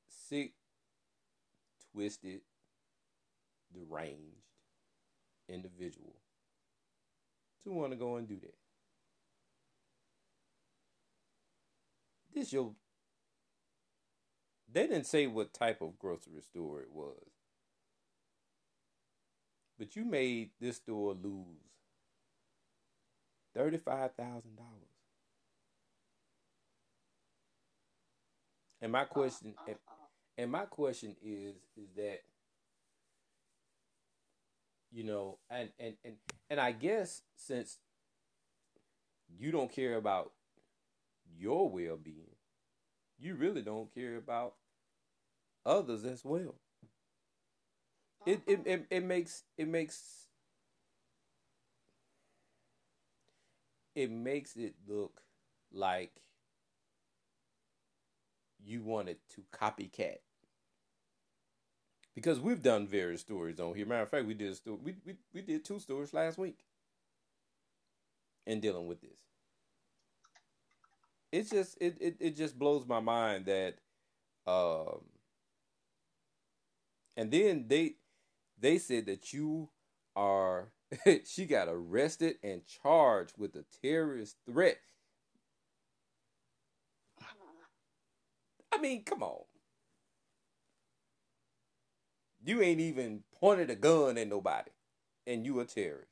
[0.08, 0.53] sick,
[1.91, 2.41] twisted,
[3.73, 4.43] deranged
[5.47, 6.15] individual
[7.63, 8.55] to want to go and do that.
[12.34, 12.73] This your
[14.71, 17.29] they didn't say what type of grocery store it was.
[19.79, 21.74] But you made this store lose
[23.55, 24.71] thirty-five thousand dollars.
[28.81, 29.93] And my question, uh, uh, and, uh,
[30.37, 32.19] and my question is, is that
[34.91, 36.15] you know, and and and
[36.49, 37.79] and I guess since
[39.37, 40.31] you don't care about
[41.37, 42.35] your well-being,
[43.19, 44.53] you really don't care about
[45.65, 46.55] others as well.
[48.25, 48.69] It it uh-huh.
[48.69, 50.24] it, it makes it makes
[53.95, 55.21] it makes it look
[55.73, 56.12] like
[58.63, 60.17] you wanted to copycat
[62.15, 63.86] because we've done various stories on here.
[63.86, 64.77] Matter of fact, we did a story.
[64.84, 66.60] We we we did two stories last week
[68.45, 69.19] in dealing with this.
[71.31, 73.75] It's just it it, it just blows my mind that
[74.47, 75.01] um
[77.17, 77.95] and then they
[78.60, 79.69] they said that you
[80.15, 80.69] are
[81.25, 84.77] she got arrested and charged with a terrorist threat.
[88.73, 89.43] I mean, come on.
[92.43, 94.71] You ain't even pointed a gun at nobody,
[95.25, 96.12] and you a terrorist.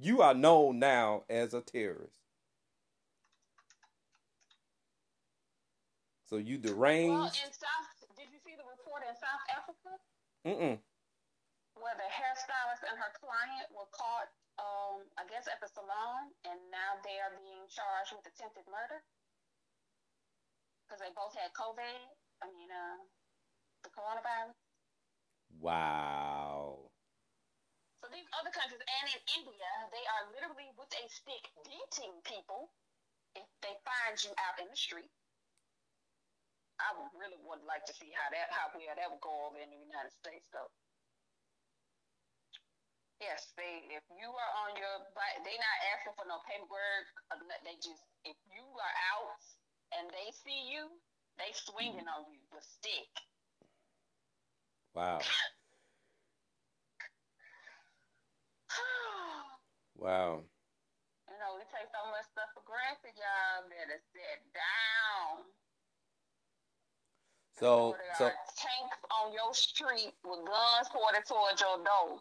[0.00, 2.18] You are known now as a terrorist.
[6.28, 7.12] So you deranged.
[7.12, 9.98] Well, in South, did you see the report in South Africa?
[10.46, 10.78] Mm-mm.
[11.82, 14.30] Where the hairstylist and her client were caught,
[14.62, 19.02] um, I guess, at the salon, and now they are being charged with attempted murder
[20.86, 21.98] because they both had COVID.
[22.38, 23.02] I mean, uh,
[23.82, 24.54] the coronavirus.
[25.58, 26.92] Wow.
[28.02, 32.70] So these other countries and in India, they are literally with a stick beating people
[33.34, 35.10] if they find you out in the street.
[36.82, 39.58] I would really would like to see how that how well that would go over
[39.62, 40.66] in the United States though.
[43.22, 47.06] Yes, they if you are on your bike, they not asking for no paperwork.
[47.62, 49.38] They just if you are out
[49.94, 50.90] and they see you,
[51.38, 53.06] they swinging on you with stick.
[54.98, 55.22] Wow.
[60.02, 60.42] wow.
[61.30, 63.70] You know, we take so much stuff for granted, y'all.
[63.70, 65.46] Better sit down.
[67.54, 72.18] So, so tanks on your street with guns pointed towards your door.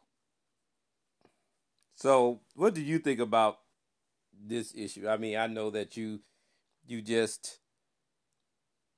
[1.96, 3.60] So, what do you think about
[4.34, 5.08] this issue?
[5.08, 6.22] I mean, I know that you
[6.86, 7.60] you just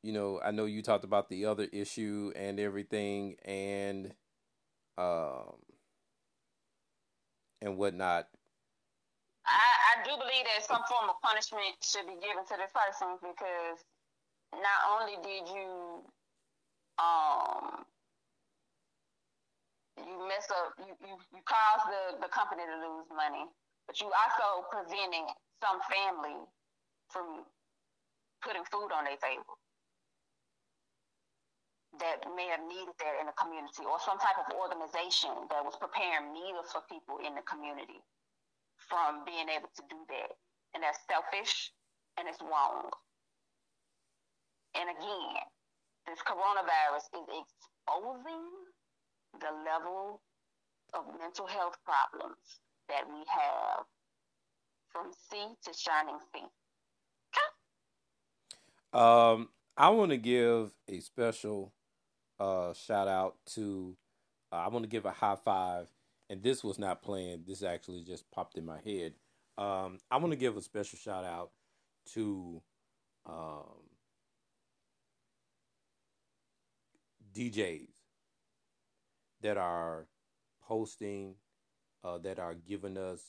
[0.04, 4.14] you know, I know you talked about the other issue and everything and
[4.98, 5.56] um
[7.62, 8.28] and whatnot.
[9.46, 13.16] I, I do believe that some form of punishment should be given to this person
[13.22, 13.80] because
[14.54, 16.04] not only did you
[17.00, 17.86] um
[20.00, 23.46] you mess up you, you, you cause the, the company to lose money,
[23.88, 25.28] but you also preventing
[25.62, 26.38] some family
[27.12, 27.46] from
[28.44, 29.46] putting food on their table.
[31.98, 35.76] that may have needed that in the community or some type of organization that was
[35.82, 38.00] preparing meals for people in the community
[38.78, 40.32] from being able to do that.
[40.78, 41.74] And that's selfish
[42.18, 42.94] and it's wrong.
[44.78, 45.44] And again,
[46.08, 48.46] this coronavirus is exposing
[49.40, 50.22] the level
[50.94, 52.38] of mental health problems
[52.90, 53.86] that we have
[54.92, 56.48] from sea to shining sea.
[58.94, 61.74] Um, I want to give a special
[62.40, 63.96] uh, shout out to.
[64.52, 65.88] Uh, I want to give a high five,
[66.30, 67.46] and this was not planned.
[67.48, 69.14] This actually just popped in my head.
[69.58, 71.52] Um, I want to give a special shout out
[72.14, 72.62] to
[73.26, 73.90] um,
[77.34, 77.93] DJs
[79.44, 80.08] that are
[80.64, 81.36] posting,
[82.04, 83.22] uh, that are giving us,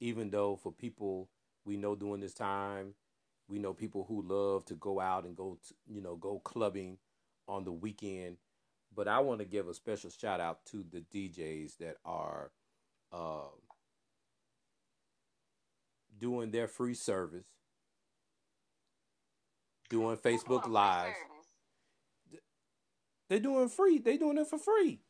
[0.00, 1.28] even though for people
[1.64, 2.94] we know during this time,
[3.48, 6.98] we know people who love to go out and go, to, you know, go clubbing
[7.46, 8.36] on the weekend.
[8.94, 12.50] But I want to give a special shout out to the DJs that are
[13.12, 13.48] uh,
[16.18, 17.46] doing their free service,
[19.90, 21.14] doing Facebook Live.
[23.28, 23.98] They're doing free.
[23.98, 25.00] They're doing it for free.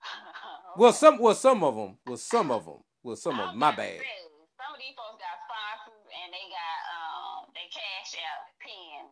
[0.76, 3.58] Well, some, well, some of them, well, some of them, well, some of them.
[3.58, 3.96] My bad.
[3.96, 9.08] Some of these folks got sponsors and they got um they cash out pinned.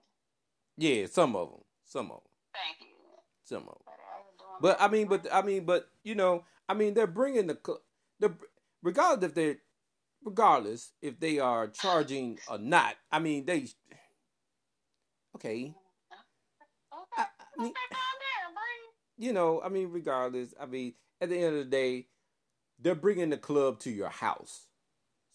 [0.77, 2.33] Yeah, some of them, some of them.
[2.53, 2.97] Thank you.
[3.45, 3.95] Some of them.
[4.61, 7.59] But, I mean, but I mean, but you know, I mean, they're bringing the
[8.21, 8.35] the
[8.83, 9.57] regardless if they
[10.25, 12.95] regardless if they are charging or not.
[13.11, 13.69] I mean, they
[15.37, 15.73] okay.
[15.73, 15.75] okay.
[17.17, 18.95] I, I mean, Okay, calm down, breathe.
[19.17, 22.07] You know, I mean, regardless, I mean, at the end of the day,
[22.81, 24.67] they're bringing the club to your house.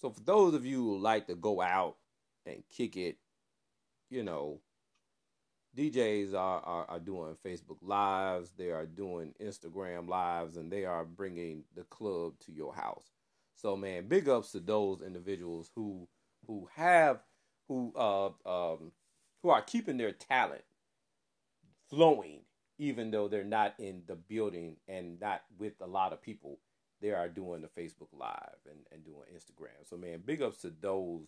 [0.02, 1.98] So for those of you who like to go out
[2.46, 3.18] and kick it,
[4.10, 4.60] you know,
[5.78, 11.06] DJs are, are, are doing Facebook lives, they are doing Instagram lives, and they are
[11.06, 13.12] bringing the club to your house.
[13.56, 16.08] So man, big ups to those individuals who
[16.48, 17.20] who have
[17.68, 18.92] who uh um
[19.44, 20.64] who are keeping their talent
[21.90, 22.42] flowing
[22.80, 26.58] even though they're not in the building and not with a lot of people
[27.02, 30.74] they are doing the facebook live and, and doing instagram so man big ups to
[30.82, 31.28] those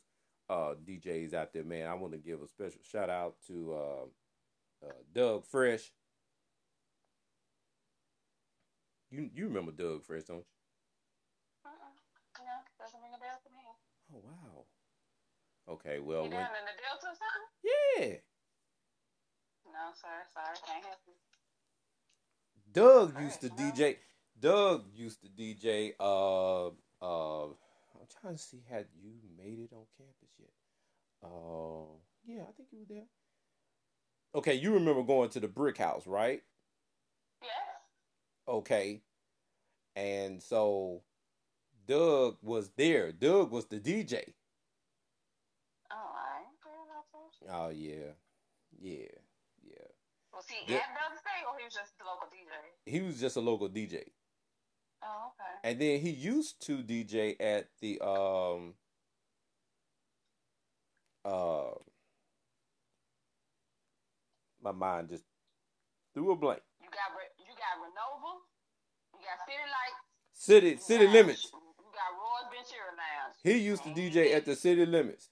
[0.50, 4.86] uh djs out there man i want to give a special shout out to uh,
[4.88, 5.92] uh doug fresh
[9.12, 10.46] you you remember doug fresh don't you
[11.66, 12.44] Uh-uh.
[12.44, 13.64] No, doesn't ring a bell to me.
[14.16, 14.66] oh wow
[15.76, 17.48] okay well You when, down in the Delta or something?
[17.64, 18.16] yeah
[19.72, 20.26] No, sir.
[20.34, 21.14] Sorry, can't help you.
[22.74, 23.98] Doug used to DJ.
[24.40, 25.94] Doug used to DJ.
[26.00, 26.68] Uh,
[27.02, 30.50] uh, I'm trying to see had you made it on campus yet.
[31.24, 33.06] Uh, yeah, I think you were there.
[34.34, 36.42] Okay, you remember going to the Brick House, right?
[37.42, 37.52] Yes.
[38.48, 39.02] Okay,
[39.96, 41.02] and so
[41.88, 43.12] Doug was there.
[43.12, 44.34] Doug was the DJ.
[45.92, 47.48] Oh, I ain't paying attention.
[47.52, 48.14] Oh yeah,
[48.80, 49.21] yeah.
[50.42, 52.50] Was he The- at Doug State or he was just the local DJ?
[52.86, 54.10] He was just a local DJ.
[55.04, 55.70] Oh, okay.
[55.70, 58.74] And then he used to DJ at the um
[61.24, 61.70] uh
[64.64, 65.24] my mind just
[66.14, 66.62] threw a blank.
[66.82, 68.42] You got Re- you got Renova,
[69.14, 70.02] you got City Lights,
[70.34, 71.44] City City got- Limits.
[71.54, 73.36] You got Roy's Ventura Lounge.
[73.44, 75.30] He used to DJ at the City Limits.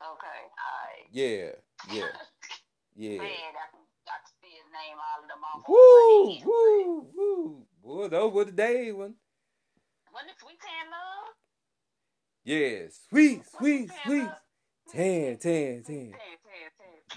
[0.00, 1.06] Okay, alright.
[1.12, 1.52] Yeah,
[1.92, 2.08] yeah,
[2.96, 3.18] yeah.
[3.18, 5.62] Man, I can, I can see his name all of them off.
[5.68, 7.66] Woo, woo, woo.
[7.82, 9.14] Boy, those were the days when
[10.12, 11.34] Wasn't it Sweet Tan Love?
[12.44, 14.28] Yeah, sweet, sweet, sweet.
[14.92, 16.14] Tan, tan, tan.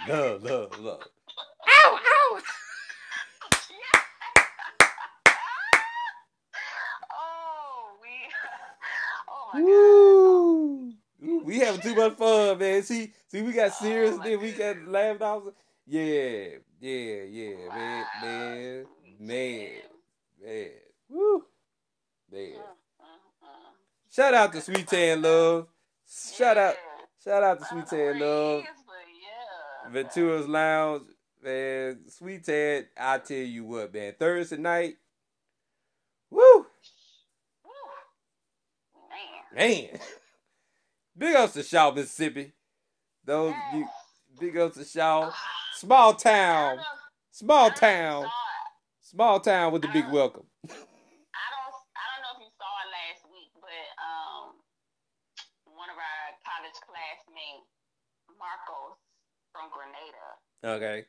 [0.07, 1.01] Love, love, love.
[1.67, 2.39] Ow, ow!
[7.11, 8.09] oh, we.
[9.27, 9.65] Oh my god.
[9.65, 10.93] Woo!
[11.23, 12.83] Ooh, We having too much fun, man.
[12.83, 15.55] See, see, we got Oh, serious, my then we got laughed out.
[15.87, 16.57] Yeah,
[16.89, 18.21] yeah, yeah, man, Wow.
[18.21, 19.81] man, Sweet man,
[20.41, 20.69] man.
[21.09, 21.45] Woo,
[22.31, 22.41] man.
[22.41, 23.47] Mm, mm, mm.
[24.11, 25.67] Shout out to Sweet Tan Love.
[26.07, 26.75] Shout out,
[27.23, 28.61] shout out to Sweet Tan Love.
[28.61, 28.95] he is, but
[29.85, 29.89] yeah.
[29.91, 31.03] Ventura's Lounge,
[31.43, 31.99] man.
[32.09, 34.13] Sweet Tan, I tell you what, man.
[34.19, 34.97] Thursday night,
[36.29, 36.65] woo, Woo.
[39.55, 39.69] Man.
[39.91, 39.99] man.
[41.17, 42.51] Big ups to Shaw, Mississippi.
[43.23, 43.89] Those you, Yes.
[44.39, 45.31] Big ups to Shaw.
[45.73, 46.79] Small town,
[47.31, 48.25] small I don't know if you town,
[49.01, 50.45] small town with the big welcome.
[50.63, 54.55] I don't I don't know if you saw it last week, but um
[55.75, 57.67] one of our college classmates,
[58.39, 58.95] Marcos
[59.51, 60.27] from Grenada,
[60.63, 61.05] Okay.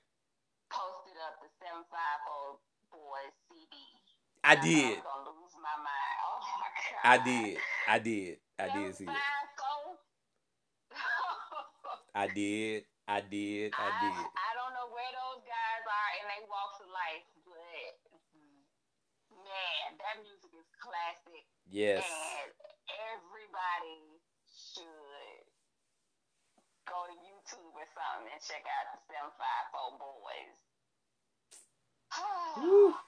[0.70, 2.58] posted up the 750
[2.90, 3.74] Boys CD.
[4.42, 4.98] I did.
[4.98, 6.16] I was gonna lose my mind.
[6.26, 7.06] Oh my god.
[7.06, 7.58] I did.
[7.88, 8.38] I did.
[8.58, 9.10] I did see it.
[12.14, 12.84] I did.
[13.06, 13.70] I did.
[13.78, 14.18] I I, did.
[14.18, 17.94] I don't know where those guys are in their walks of life, but
[19.30, 21.46] man, that music is classic.
[21.70, 22.02] Yes.
[22.02, 22.50] And
[23.14, 24.18] everybody
[24.50, 25.46] should
[26.90, 30.58] go to YouTube or something and check out the 754 Boys.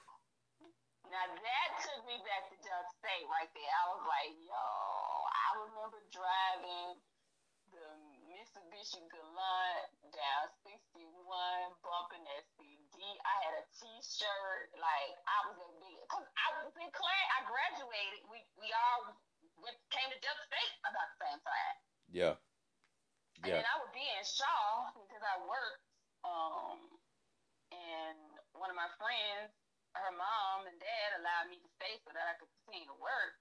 [1.09, 3.73] Now that took me back to Dub State right there.
[3.81, 4.61] I was like, yo,
[5.25, 7.01] I remember driving
[8.79, 11.03] Mitsubishi Galant down 61,
[11.83, 12.95] bumping that CD.
[13.27, 17.25] I had a T-shirt, like I was a big, cause I was in class.
[17.35, 18.23] I graduated.
[18.31, 19.11] We we all
[19.59, 21.75] went, came to Dub State about the same time.
[22.07, 22.35] Yeah.
[23.43, 23.59] And Yeah.
[23.59, 25.83] then I would be in Shaw because I worked.
[26.23, 26.79] Um,
[27.75, 28.19] and
[28.55, 29.51] one of my friends,
[29.91, 33.35] her mom and dad allowed me to stay so that I could continue to work.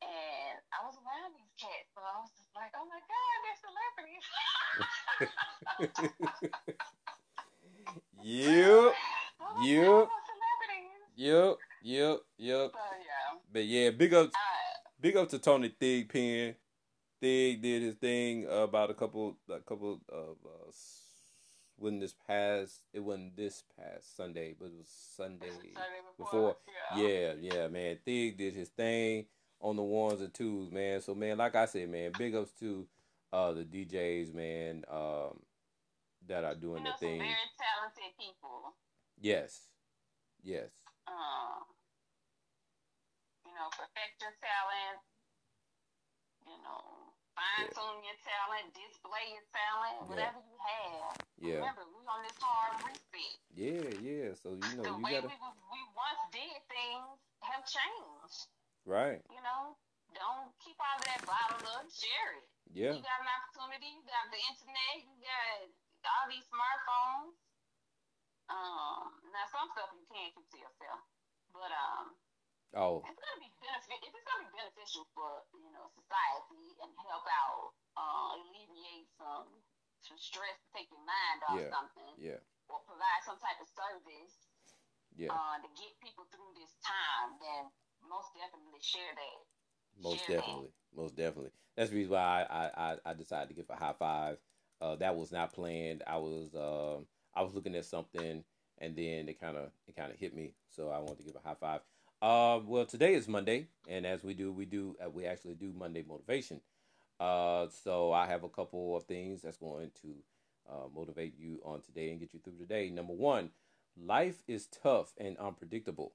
[0.00, 3.60] And I was around these cats, so I was just like, oh my God, they're
[3.64, 4.24] celebrities.
[8.22, 8.94] Yep.
[9.40, 9.86] Oh Yep.
[9.86, 10.98] God, they're celebrities.
[11.16, 11.56] Yep.
[11.82, 12.18] Yep.
[12.38, 12.70] Yep.
[12.72, 13.38] So yeah.
[13.52, 14.38] But yeah, big up I,
[15.00, 16.54] big up to Tony Thigpen.
[17.20, 20.72] Thig did his thing uh, about a couple a couple of uh
[21.76, 25.74] when this past it wasn't this past Sunday, but it was Sunday Sunday
[26.18, 26.56] before.
[26.96, 27.08] Yeah.
[27.08, 27.98] Yeah, yeah, man.
[28.04, 29.26] Thig did his thing
[29.60, 31.00] on the ones and twos, man.
[31.00, 32.86] So man, like I said, man, big ups to
[33.32, 35.40] uh the DJs, man, um
[36.26, 37.18] that are You doing know, their some thing.
[37.18, 38.74] very talented people.
[39.20, 39.60] Yes.
[40.44, 40.70] Yes.
[41.08, 41.64] um,
[43.46, 45.00] you know, perfect your talent,
[46.46, 50.08] you know, fine tune your talent, display your talent, Yeah.
[50.12, 51.16] whatever you have.
[51.40, 51.58] Yeah.
[51.64, 53.34] Remember, we on this hard reset.
[53.56, 54.28] Yeah, yeah.
[54.38, 58.46] So you know the you way gotta we, was- we once did things have changed.
[58.88, 59.20] Right.
[59.28, 59.76] You know,
[60.16, 61.84] don't keep all of that bottled up.
[61.92, 62.48] Share it.
[62.72, 62.92] Yeah.
[62.96, 63.92] You got an opportunity.
[63.92, 64.94] You got the internet.
[65.04, 65.68] You got
[66.08, 67.36] all these smartphones.
[68.48, 71.04] Um, now some stuff you can't keep to yourself,
[71.52, 72.16] but um,
[72.76, 76.92] Oh, it's gonna be benefit if it's gonna be beneficial for you know society and
[77.08, 79.52] help out, uh, alleviate some
[80.00, 81.68] some stress to take your mind off Yeah.
[81.72, 82.40] something yeah.
[82.72, 84.48] or provide some type of service
[85.16, 85.32] Yeah.
[85.32, 87.68] uh, to get people through this time, then
[88.06, 90.02] most definitely share that.
[90.02, 90.46] Most share that.
[90.46, 91.50] definitely, most definitely.
[91.76, 94.38] That's the reason why I, I, I decided to give a high five.
[94.80, 96.02] Uh, that was not planned.
[96.06, 98.44] I was um I was looking at something,
[98.78, 100.52] and then it kind of it kind of hit me.
[100.68, 101.80] So I wanted to give a high five.
[102.20, 105.72] Uh, well, today is Monday, and as we do, we do uh, we actually do
[105.76, 106.60] Monday motivation.
[107.20, 110.08] Uh, so I have a couple of things that's going to
[110.70, 112.90] uh, motivate you on today and get you through today.
[112.90, 113.50] Number one,
[113.96, 116.12] life is tough and unpredictable.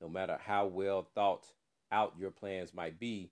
[0.00, 1.46] No matter how well thought
[1.92, 3.30] out your plans might be,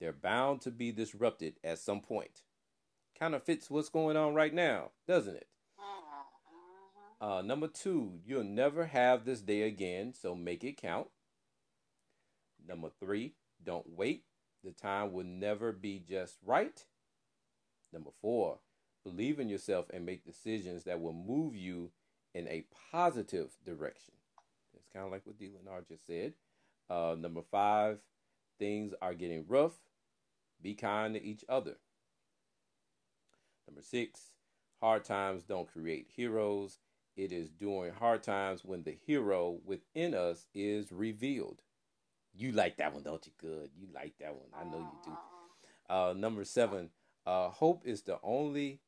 [0.00, 2.42] they're bound to be disrupted at some point.
[3.18, 5.48] Kind of fits what's going on right now, doesn't it?
[5.78, 7.24] Mm-hmm.
[7.24, 11.08] Uh, number two, you'll never have this day again, so make it count.
[12.66, 14.24] Number three, don't wait.
[14.64, 16.84] The time will never be just right.
[17.92, 18.58] Number four,
[19.04, 21.90] believe in yourself and make decisions that will move you
[22.34, 24.14] in a positive direction.
[24.92, 25.48] Kind of like what D.
[25.48, 26.34] Leonard just said.
[26.88, 27.98] Uh, number five,
[28.58, 29.74] things are getting rough.
[30.60, 31.76] Be kind to each other.
[33.66, 34.32] Number six,
[34.80, 36.78] hard times don't create heroes.
[37.16, 41.62] It is during hard times when the hero within us is revealed.
[42.34, 43.32] You like that one, don't you?
[43.40, 43.70] Good.
[43.76, 44.48] You like that one.
[44.58, 45.94] I know you do.
[45.94, 46.90] Uh, number seven,
[47.26, 48.80] uh, hope is the only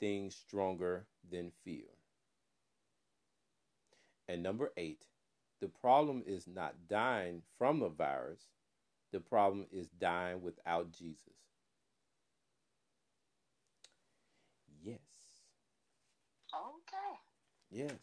[0.00, 1.84] thing stronger than fear.
[4.28, 5.06] And number eight,
[5.60, 8.46] the problem is not dying from the virus,
[9.12, 11.34] the problem is dying without Jesus.
[14.82, 14.98] Yes.
[16.54, 17.18] Okay.
[17.70, 17.98] Yes.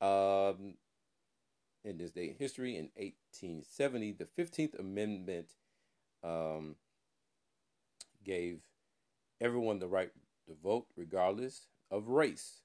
[0.00, 0.74] Um,
[1.84, 5.54] in this day in history, in 1870, the 15th Amendment
[6.22, 6.76] um,
[8.24, 8.58] gave
[9.40, 10.10] everyone the right
[10.46, 12.60] to vote regardless of race.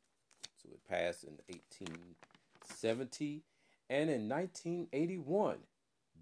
[0.62, 3.44] So it passed in 1870.
[3.92, 5.58] And in 1981,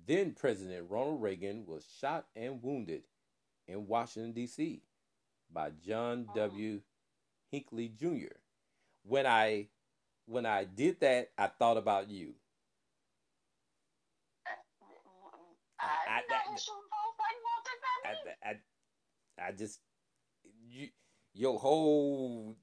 [0.08, 3.04] then President Ronald Reagan was shot and wounded
[3.68, 4.82] in Washington, D.C.
[5.54, 6.82] by John W.
[7.52, 8.34] Hinckley Jr.
[9.04, 9.68] When I
[10.26, 12.34] when I did that, I thought about you.
[15.80, 16.46] I, I- I, that- that,
[17.18, 18.62] Why you want this I, about me?
[19.38, 19.80] I, I just
[20.68, 20.88] you
[21.36, 22.56] your whole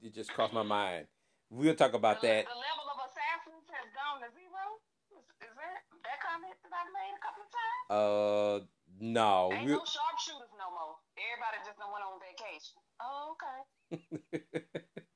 [0.00, 1.06] it just crossed my mind
[1.50, 2.44] we'll talk about that.
[2.46, 4.62] The level of assassins has gone to zero.
[5.14, 5.86] Is, is that
[6.70, 7.84] that I made a couple of times?
[7.90, 8.56] Uh,
[9.00, 9.52] no.
[9.52, 10.96] Ain't we'll- no sharpshooters no more.
[11.16, 12.78] Everybody just went on vacation.
[13.00, 13.60] Oh, okay.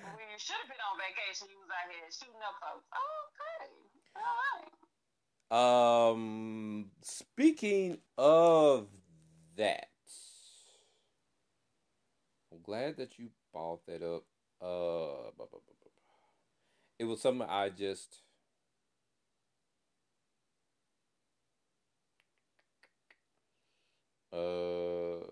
[0.00, 2.86] When you should have been on vacation, you was out here shooting up folks.
[2.92, 3.70] Oh, okay.
[4.18, 4.70] All right.
[6.10, 8.88] Um, speaking of
[9.56, 9.88] that,
[12.52, 14.24] I'm glad that you brought that up.
[14.60, 15.30] Uh,
[16.98, 18.22] it was something I just.
[24.32, 25.24] Uh,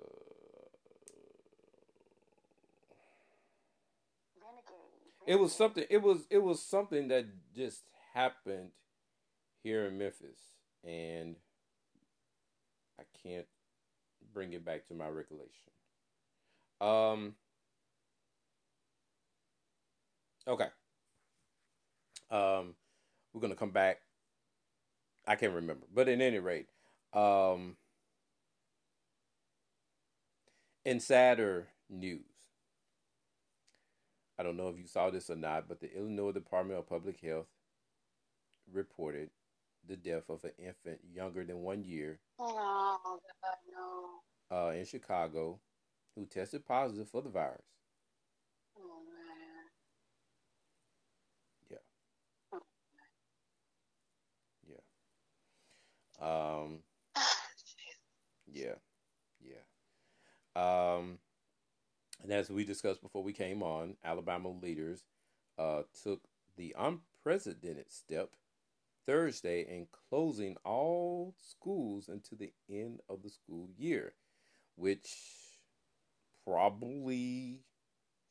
[5.26, 5.84] it was something.
[5.88, 7.84] It was it was something that just
[8.14, 8.70] happened
[9.62, 10.40] here in Memphis,
[10.84, 11.36] and
[12.98, 13.46] I can't
[14.32, 15.70] bring it back to my recollection.
[16.80, 17.34] Um.
[20.46, 20.68] Okay.
[22.30, 22.74] Um,
[23.32, 24.00] we're gonna come back.
[25.26, 26.68] I can't remember, but at any rate,
[27.12, 27.76] um,
[30.88, 32.22] insider news.
[34.38, 37.20] I don't know if you saw this or not, but the Illinois Department of Public
[37.20, 37.48] Health
[38.72, 39.30] reported
[39.86, 42.98] the death of an infant younger than one year Oh,
[43.42, 44.20] God,
[44.50, 44.56] no.
[44.56, 45.58] uh, in Chicago
[46.14, 47.62] who tested positive for the virus.
[48.78, 49.40] Oh, man.
[56.20, 56.80] Um,
[58.46, 58.87] yeah, yeah.
[60.58, 61.18] Um,
[62.22, 65.04] and as we discussed before we came on, Alabama leaders
[65.56, 66.22] uh, took
[66.56, 68.30] the unprecedented step
[69.06, 74.14] Thursday in closing all schools until the end of the school year,
[74.74, 75.14] which
[76.44, 77.60] probably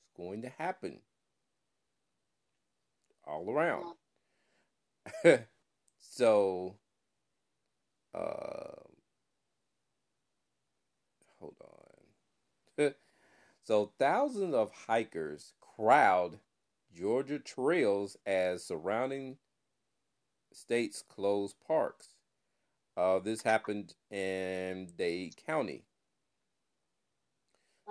[0.03, 0.99] is going to happen
[3.25, 3.95] all around.
[5.97, 6.75] so,
[8.13, 8.83] uh,
[11.39, 12.93] hold on.
[13.67, 16.39] So, thousands of hikers crowd
[16.95, 19.39] Georgia trails as surrounding
[20.53, 22.13] states close parks.
[22.95, 25.83] Uh, this happened in Dade County.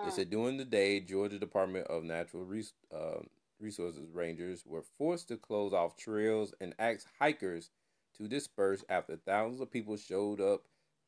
[0.03, 3.21] They said during the day, Georgia Department of Natural Res- uh,
[3.61, 7.71] Resources rangers were forced to close off trails and ask hikers
[8.17, 10.65] to disperse after thousands of people showed up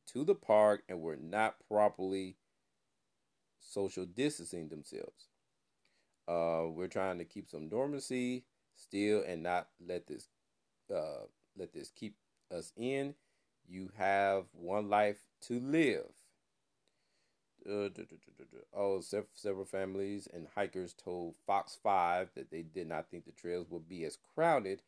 [0.08, 2.36] to the park and were not properly
[3.60, 5.28] social distancing themselves.
[6.26, 8.44] Uh, we're trying to keep some normalcy
[8.74, 10.28] still and not let this
[10.94, 11.24] uh,
[11.56, 12.16] let this keep
[12.54, 13.14] us in.
[13.66, 16.06] You have one life to live.
[17.68, 17.88] Uh.
[18.74, 19.00] Oh,
[19.34, 23.88] several families and hikers told Fox 5 that they did not think the trails would
[23.88, 24.82] be as crowded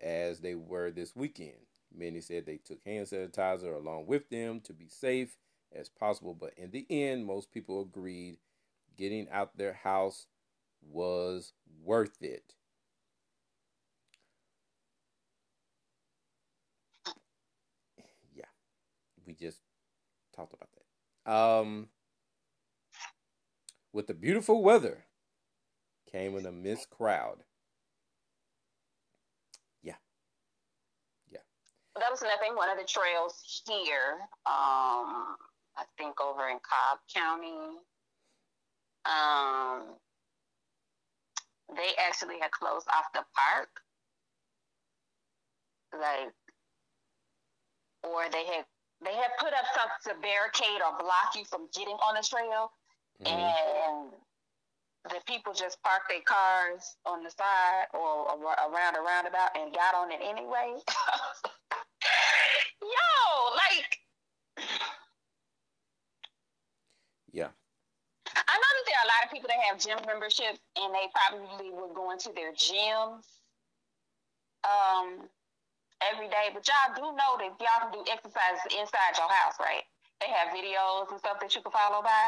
[0.00, 1.66] as they were this weekend.
[1.94, 5.36] Many said they took hand sanitizer along with them to be safe
[5.74, 8.38] as possible, but in the end, most people agreed
[8.96, 10.26] getting out their house
[10.82, 11.52] was
[11.82, 12.54] worth it.
[18.34, 18.44] Yeah,
[19.26, 19.60] we just
[20.34, 21.32] talked about that.
[21.32, 21.88] Um,
[23.92, 25.04] with the beautiful weather
[26.10, 27.38] came an immense crowd.
[29.82, 29.94] Yeah.
[31.30, 31.40] Yeah.
[31.96, 32.54] That was nothing.
[32.56, 35.36] One of the trails here, um,
[35.76, 37.78] I think over in Cobb County,
[39.04, 39.96] um,
[41.76, 43.70] they actually had closed off the park,
[45.92, 46.34] like,
[48.02, 48.66] or they had
[49.04, 52.70] they had put up something to barricade or block you from getting on the trail,
[53.20, 53.26] Mhm.
[53.26, 54.12] and
[55.10, 59.74] the people just parked their cars on the side or ar- around a roundabout and
[59.74, 60.80] got on it anyway.
[62.80, 63.98] Yo, like
[67.32, 67.48] Yeah.
[68.32, 71.08] I know that there are a lot of people that have gym memberships and they
[71.10, 73.26] probably would go into their gyms
[74.62, 75.26] um
[76.12, 76.50] every day.
[76.54, 79.82] But y'all do know that y'all can do exercises inside your house, right?
[80.20, 82.26] They have videos and stuff that you can follow by.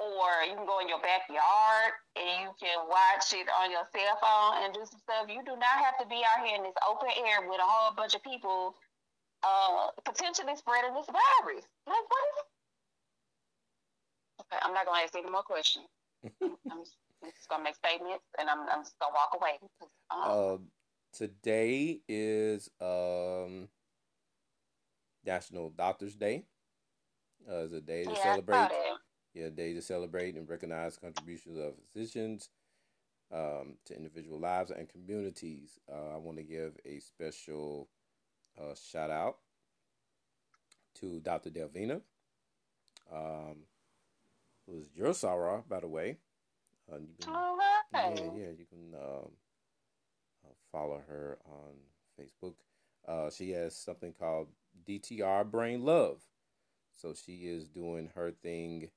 [0.00, 4.16] Or you can go in your backyard and you can watch it on your cell
[4.16, 5.28] phone and do some stuff.
[5.28, 7.92] You do not have to be out here in this open air with a whole
[7.94, 8.74] bunch of people
[9.44, 11.64] uh potentially spreading this virus.
[11.84, 12.36] Like what is
[14.40, 15.86] Okay, I'm not gonna ask any more questions.
[16.42, 19.58] I'm just gonna make statements and I'm, I'm just gonna walk away.
[19.78, 20.58] 'cause, um, Uh,
[21.12, 23.68] today is um,
[25.24, 26.44] National Doctors Day.
[27.48, 28.68] Uh, it's a day to yeah, celebrate.
[29.34, 32.50] Yeah, a day to celebrate and recognize contributions of physicians,
[33.30, 35.78] um, to individual lives and communities.
[35.88, 37.88] Uh, I want to give a special
[38.58, 39.38] uh, shout out
[40.96, 41.50] to Dr.
[41.50, 42.02] Delvina,
[43.12, 43.66] um,
[44.68, 46.18] is your Sarah, by the way.
[46.90, 47.58] Uh, you can, All
[47.92, 49.30] yeah, yeah, you can um,
[50.44, 51.74] uh, follow her on
[52.18, 52.54] Facebook.
[53.06, 54.48] Uh, she has something called
[54.88, 56.20] DTR Brain Love.
[56.92, 58.90] So she is doing her thing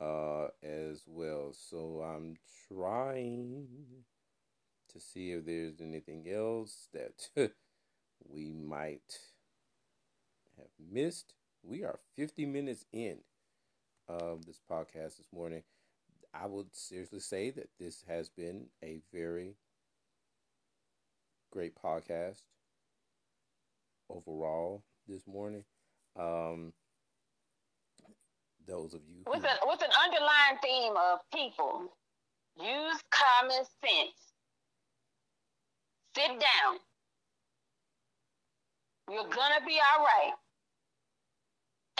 [0.00, 1.52] uh, as well.
[1.52, 2.36] So I'm
[2.68, 3.66] trying
[4.92, 7.28] to see if there's anything else that
[8.28, 9.18] we might
[10.56, 11.34] have missed.
[11.62, 13.18] We are 50 minutes in
[14.08, 15.62] of this podcast this morning.
[16.34, 19.56] I would seriously say that this has been a very
[21.50, 22.42] great podcast
[24.10, 25.64] overall this morning.
[26.18, 26.72] Um,
[28.66, 31.92] those of you With who, an with an underlying theme of people
[32.60, 34.34] use common sense.
[36.14, 36.78] Sit down.
[39.10, 40.34] You're gonna be all right.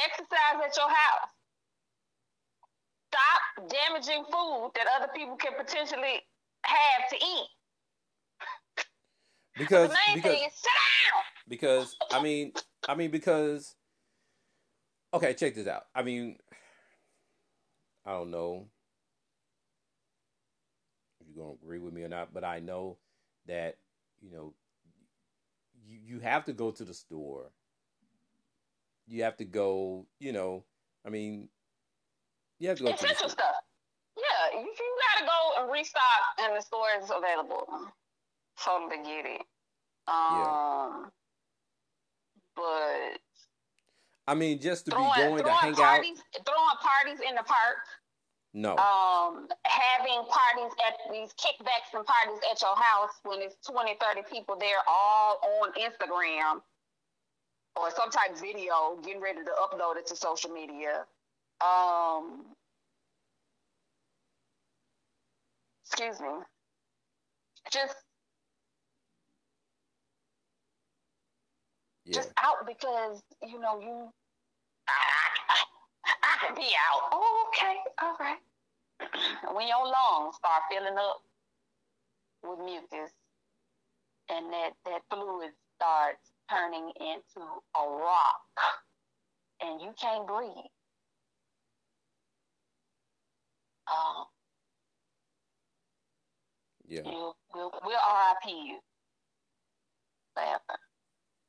[0.04, 1.37] Exercise at your house.
[3.58, 6.20] Damaging food that other people can potentially
[6.62, 7.48] have to eat.
[9.56, 10.70] because the main because thing is sit
[11.12, 11.22] down.
[11.48, 12.52] because I mean
[12.88, 13.74] I mean because
[15.12, 15.84] okay, check this out.
[15.94, 16.36] I mean
[18.06, 18.66] I don't know
[21.20, 22.96] if you're gonna agree with me or not, but I know
[23.46, 23.76] that
[24.20, 24.54] you know
[25.86, 27.50] you you have to go to the store.
[29.06, 30.64] You have to go, you know.
[31.06, 31.48] I mean,
[32.58, 33.54] you have to go to the Essential stuff.
[34.16, 37.66] Yeah, you, you gotta go and restock and the store is available.
[38.62, 39.42] Totally get it.
[40.08, 41.10] Um
[42.56, 43.20] but
[44.26, 45.76] I mean, just to be throwing, going to hang out.
[45.76, 47.80] parties throwing parties in the park,
[48.52, 53.96] No, um, having parties at these kickbacks and parties at your house when it's 20,
[53.98, 56.60] 30 people there all on Instagram
[57.76, 61.06] or some type of video getting ready to upload it to social media.
[61.60, 62.46] Um,
[65.84, 66.28] excuse me.
[67.72, 67.96] Just
[72.04, 74.10] yeah, just out because you know you
[74.88, 74.92] I,
[76.06, 77.02] I, I could be out.
[77.12, 78.38] Oh, okay, all right.
[79.54, 81.22] when your lungs start filling up
[82.44, 83.12] with mucus
[84.30, 87.46] and that that fluid starts turning into
[87.76, 88.40] a rock
[89.62, 90.70] and you can't breathe.
[93.90, 94.24] Um,
[96.86, 98.78] yeah, you, we'll, we'll RIP you.
[100.34, 100.78] Forever.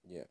[0.09, 0.23] yeah.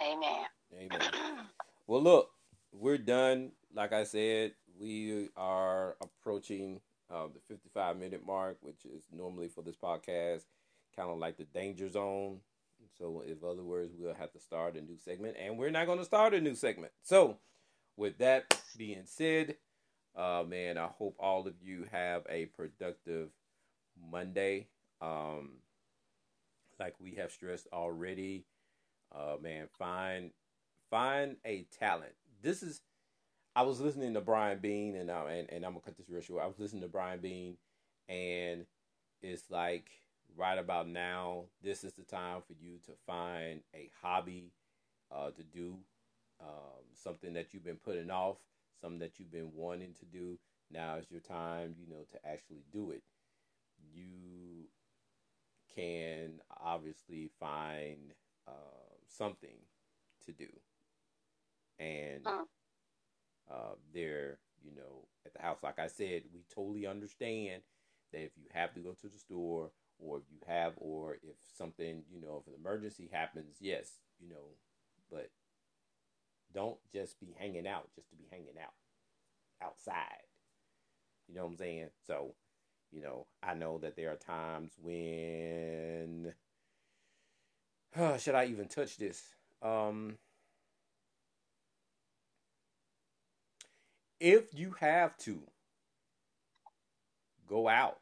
[0.00, 0.46] Amen.
[0.74, 1.10] Amen.
[1.88, 2.30] Well, look,
[2.72, 3.52] we're done.
[3.72, 9.62] Like I said, we are approaching uh, the 55 minute mark, which is normally for
[9.62, 10.42] this podcast
[10.96, 12.40] kind of like the danger zone.
[12.98, 15.98] So, in other words, we'll have to start a new segment, and we're not going
[15.98, 16.92] to start a new segment.
[17.02, 17.38] So,
[17.96, 19.56] with that being said,
[20.16, 23.30] uh, man, I hope all of you have a productive
[24.10, 24.68] Monday.
[25.00, 25.58] Um,
[26.78, 28.44] like we have stressed already,
[29.14, 30.30] uh, man, find
[30.90, 32.12] find a talent.
[32.42, 32.80] This is
[33.54, 36.20] I was listening to Brian Bean and uh, and, and I'm gonna cut this real
[36.22, 36.42] short.
[36.42, 37.56] I was listening to Brian Bean
[38.08, 38.66] and
[39.22, 39.88] it's like
[40.36, 44.52] right about now, this is the time for you to find a hobby
[45.10, 45.76] uh, to do,
[46.40, 48.36] um, something that you've been putting off,
[48.80, 50.38] something that you've been wanting to do.
[50.70, 53.02] Now is your time, you know, to actually do it.
[53.94, 54.66] You
[55.74, 58.12] can obviously find
[58.48, 58.52] uh,
[59.06, 59.58] something
[60.24, 60.48] to do,
[61.78, 62.46] and Mm.
[63.50, 67.62] uh, there, you know, at the house, like I said, we totally understand
[68.12, 71.36] that if you have to go to the store, or if you have, or if
[71.56, 74.56] something, you know, if an emergency happens, yes, you know,
[75.10, 75.30] but
[76.56, 78.72] don't just be hanging out just to be hanging out
[79.62, 80.24] outside.
[81.28, 81.90] You know what I'm saying?
[82.06, 82.34] So,
[82.90, 86.32] you know, I know that there are times when
[88.18, 89.22] should I even touch this?
[89.60, 90.16] Um
[94.18, 95.42] if you have to
[97.46, 97.98] go out,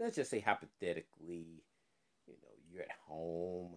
[0.00, 1.62] let's just say hypothetically,
[2.26, 3.76] you know, you're at home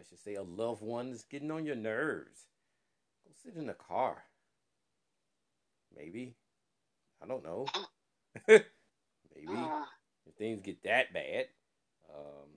[0.00, 2.46] and let's say a loved one is getting on your nerves.
[3.24, 4.24] Go sit in the car.
[5.96, 6.36] Maybe.
[7.22, 7.66] I don't know.
[8.48, 8.64] Maybe.
[10.26, 11.46] If things get that bad,
[12.14, 12.48] um,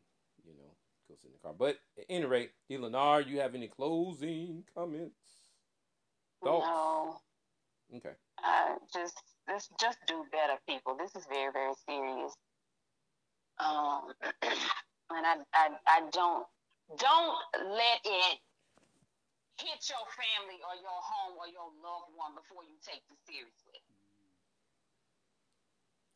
[0.45, 0.71] you know,
[1.09, 1.53] go sit in the car.
[1.57, 5.15] But at any rate, Eleanor, you have any closing comments?
[6.43, 6.67] Thoughts?
[6.67, 7.17] No,
[7.97, 8.13] Okay.
[8.39, 9.17] I Uh, just,
[9.49, 10.95] just, just do better, people.
[10.97, 12.33] This is very, very serious.
[13.59, 16.45] Um, and I, I, I don't,
[16.97, 18.37] don't let it
[19.59, 23.79] hit your family or your home or your loved one before you take this seriously.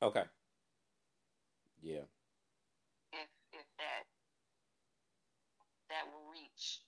[0.02, 0.26] Okay.
[1.82, 2.06] Yeah.
[3.14, 4.04] If, if that,
[5.90, 6.82] that will reach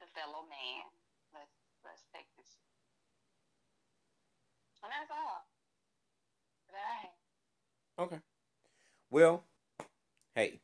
[0.00, 0.84] the fellow man,
[1.34, 2.56] let's, let's take this.
[4.82, 5.44] And that's all.
[6.72, 8.20] That Okay.
[9.10, 9.44] Well,
[10.34, 10.60] hey,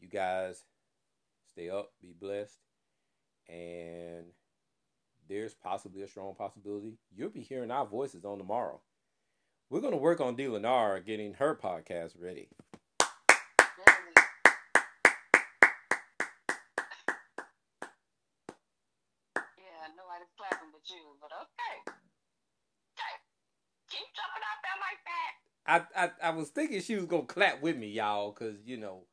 [0.00, 0.64] you guys
[1.52, 2.58] stay up, be blessed,
[3.48, 4.24] and
[5.28, 8.80] there's possibly a strong possibility you'll be hearing our voices on tomorrow.
[9.70, 10.44] We're going to work on D.
[10.44, 12.48] Lennar getting her podcast ready.
[19.36, 21.76] Yeah, nobody's clapping but you, but okay.
[22.92, 23.14] Okay.
[23.90, 25.32] Keep jumping out there like that.
[25.64, 28.76] I, I, I was thinking she was going to clap with me, y'all, because, you
[28.76, 29.04] know,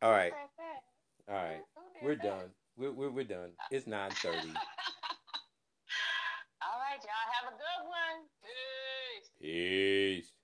[0.00, 0.32] All right.
[0.32, 0.82] Who said that?
[1.28, 1.60] all right,
[2.02, 2.50] we're done.
[2.76, 3.50] We're, we're, we're done.
[3.70, 4.32] It's 9.30.
[6.60, 8.26] All right, y'all have a good one.
[8.42, 9.30] Peace.
[9.40, 10.37] Peace.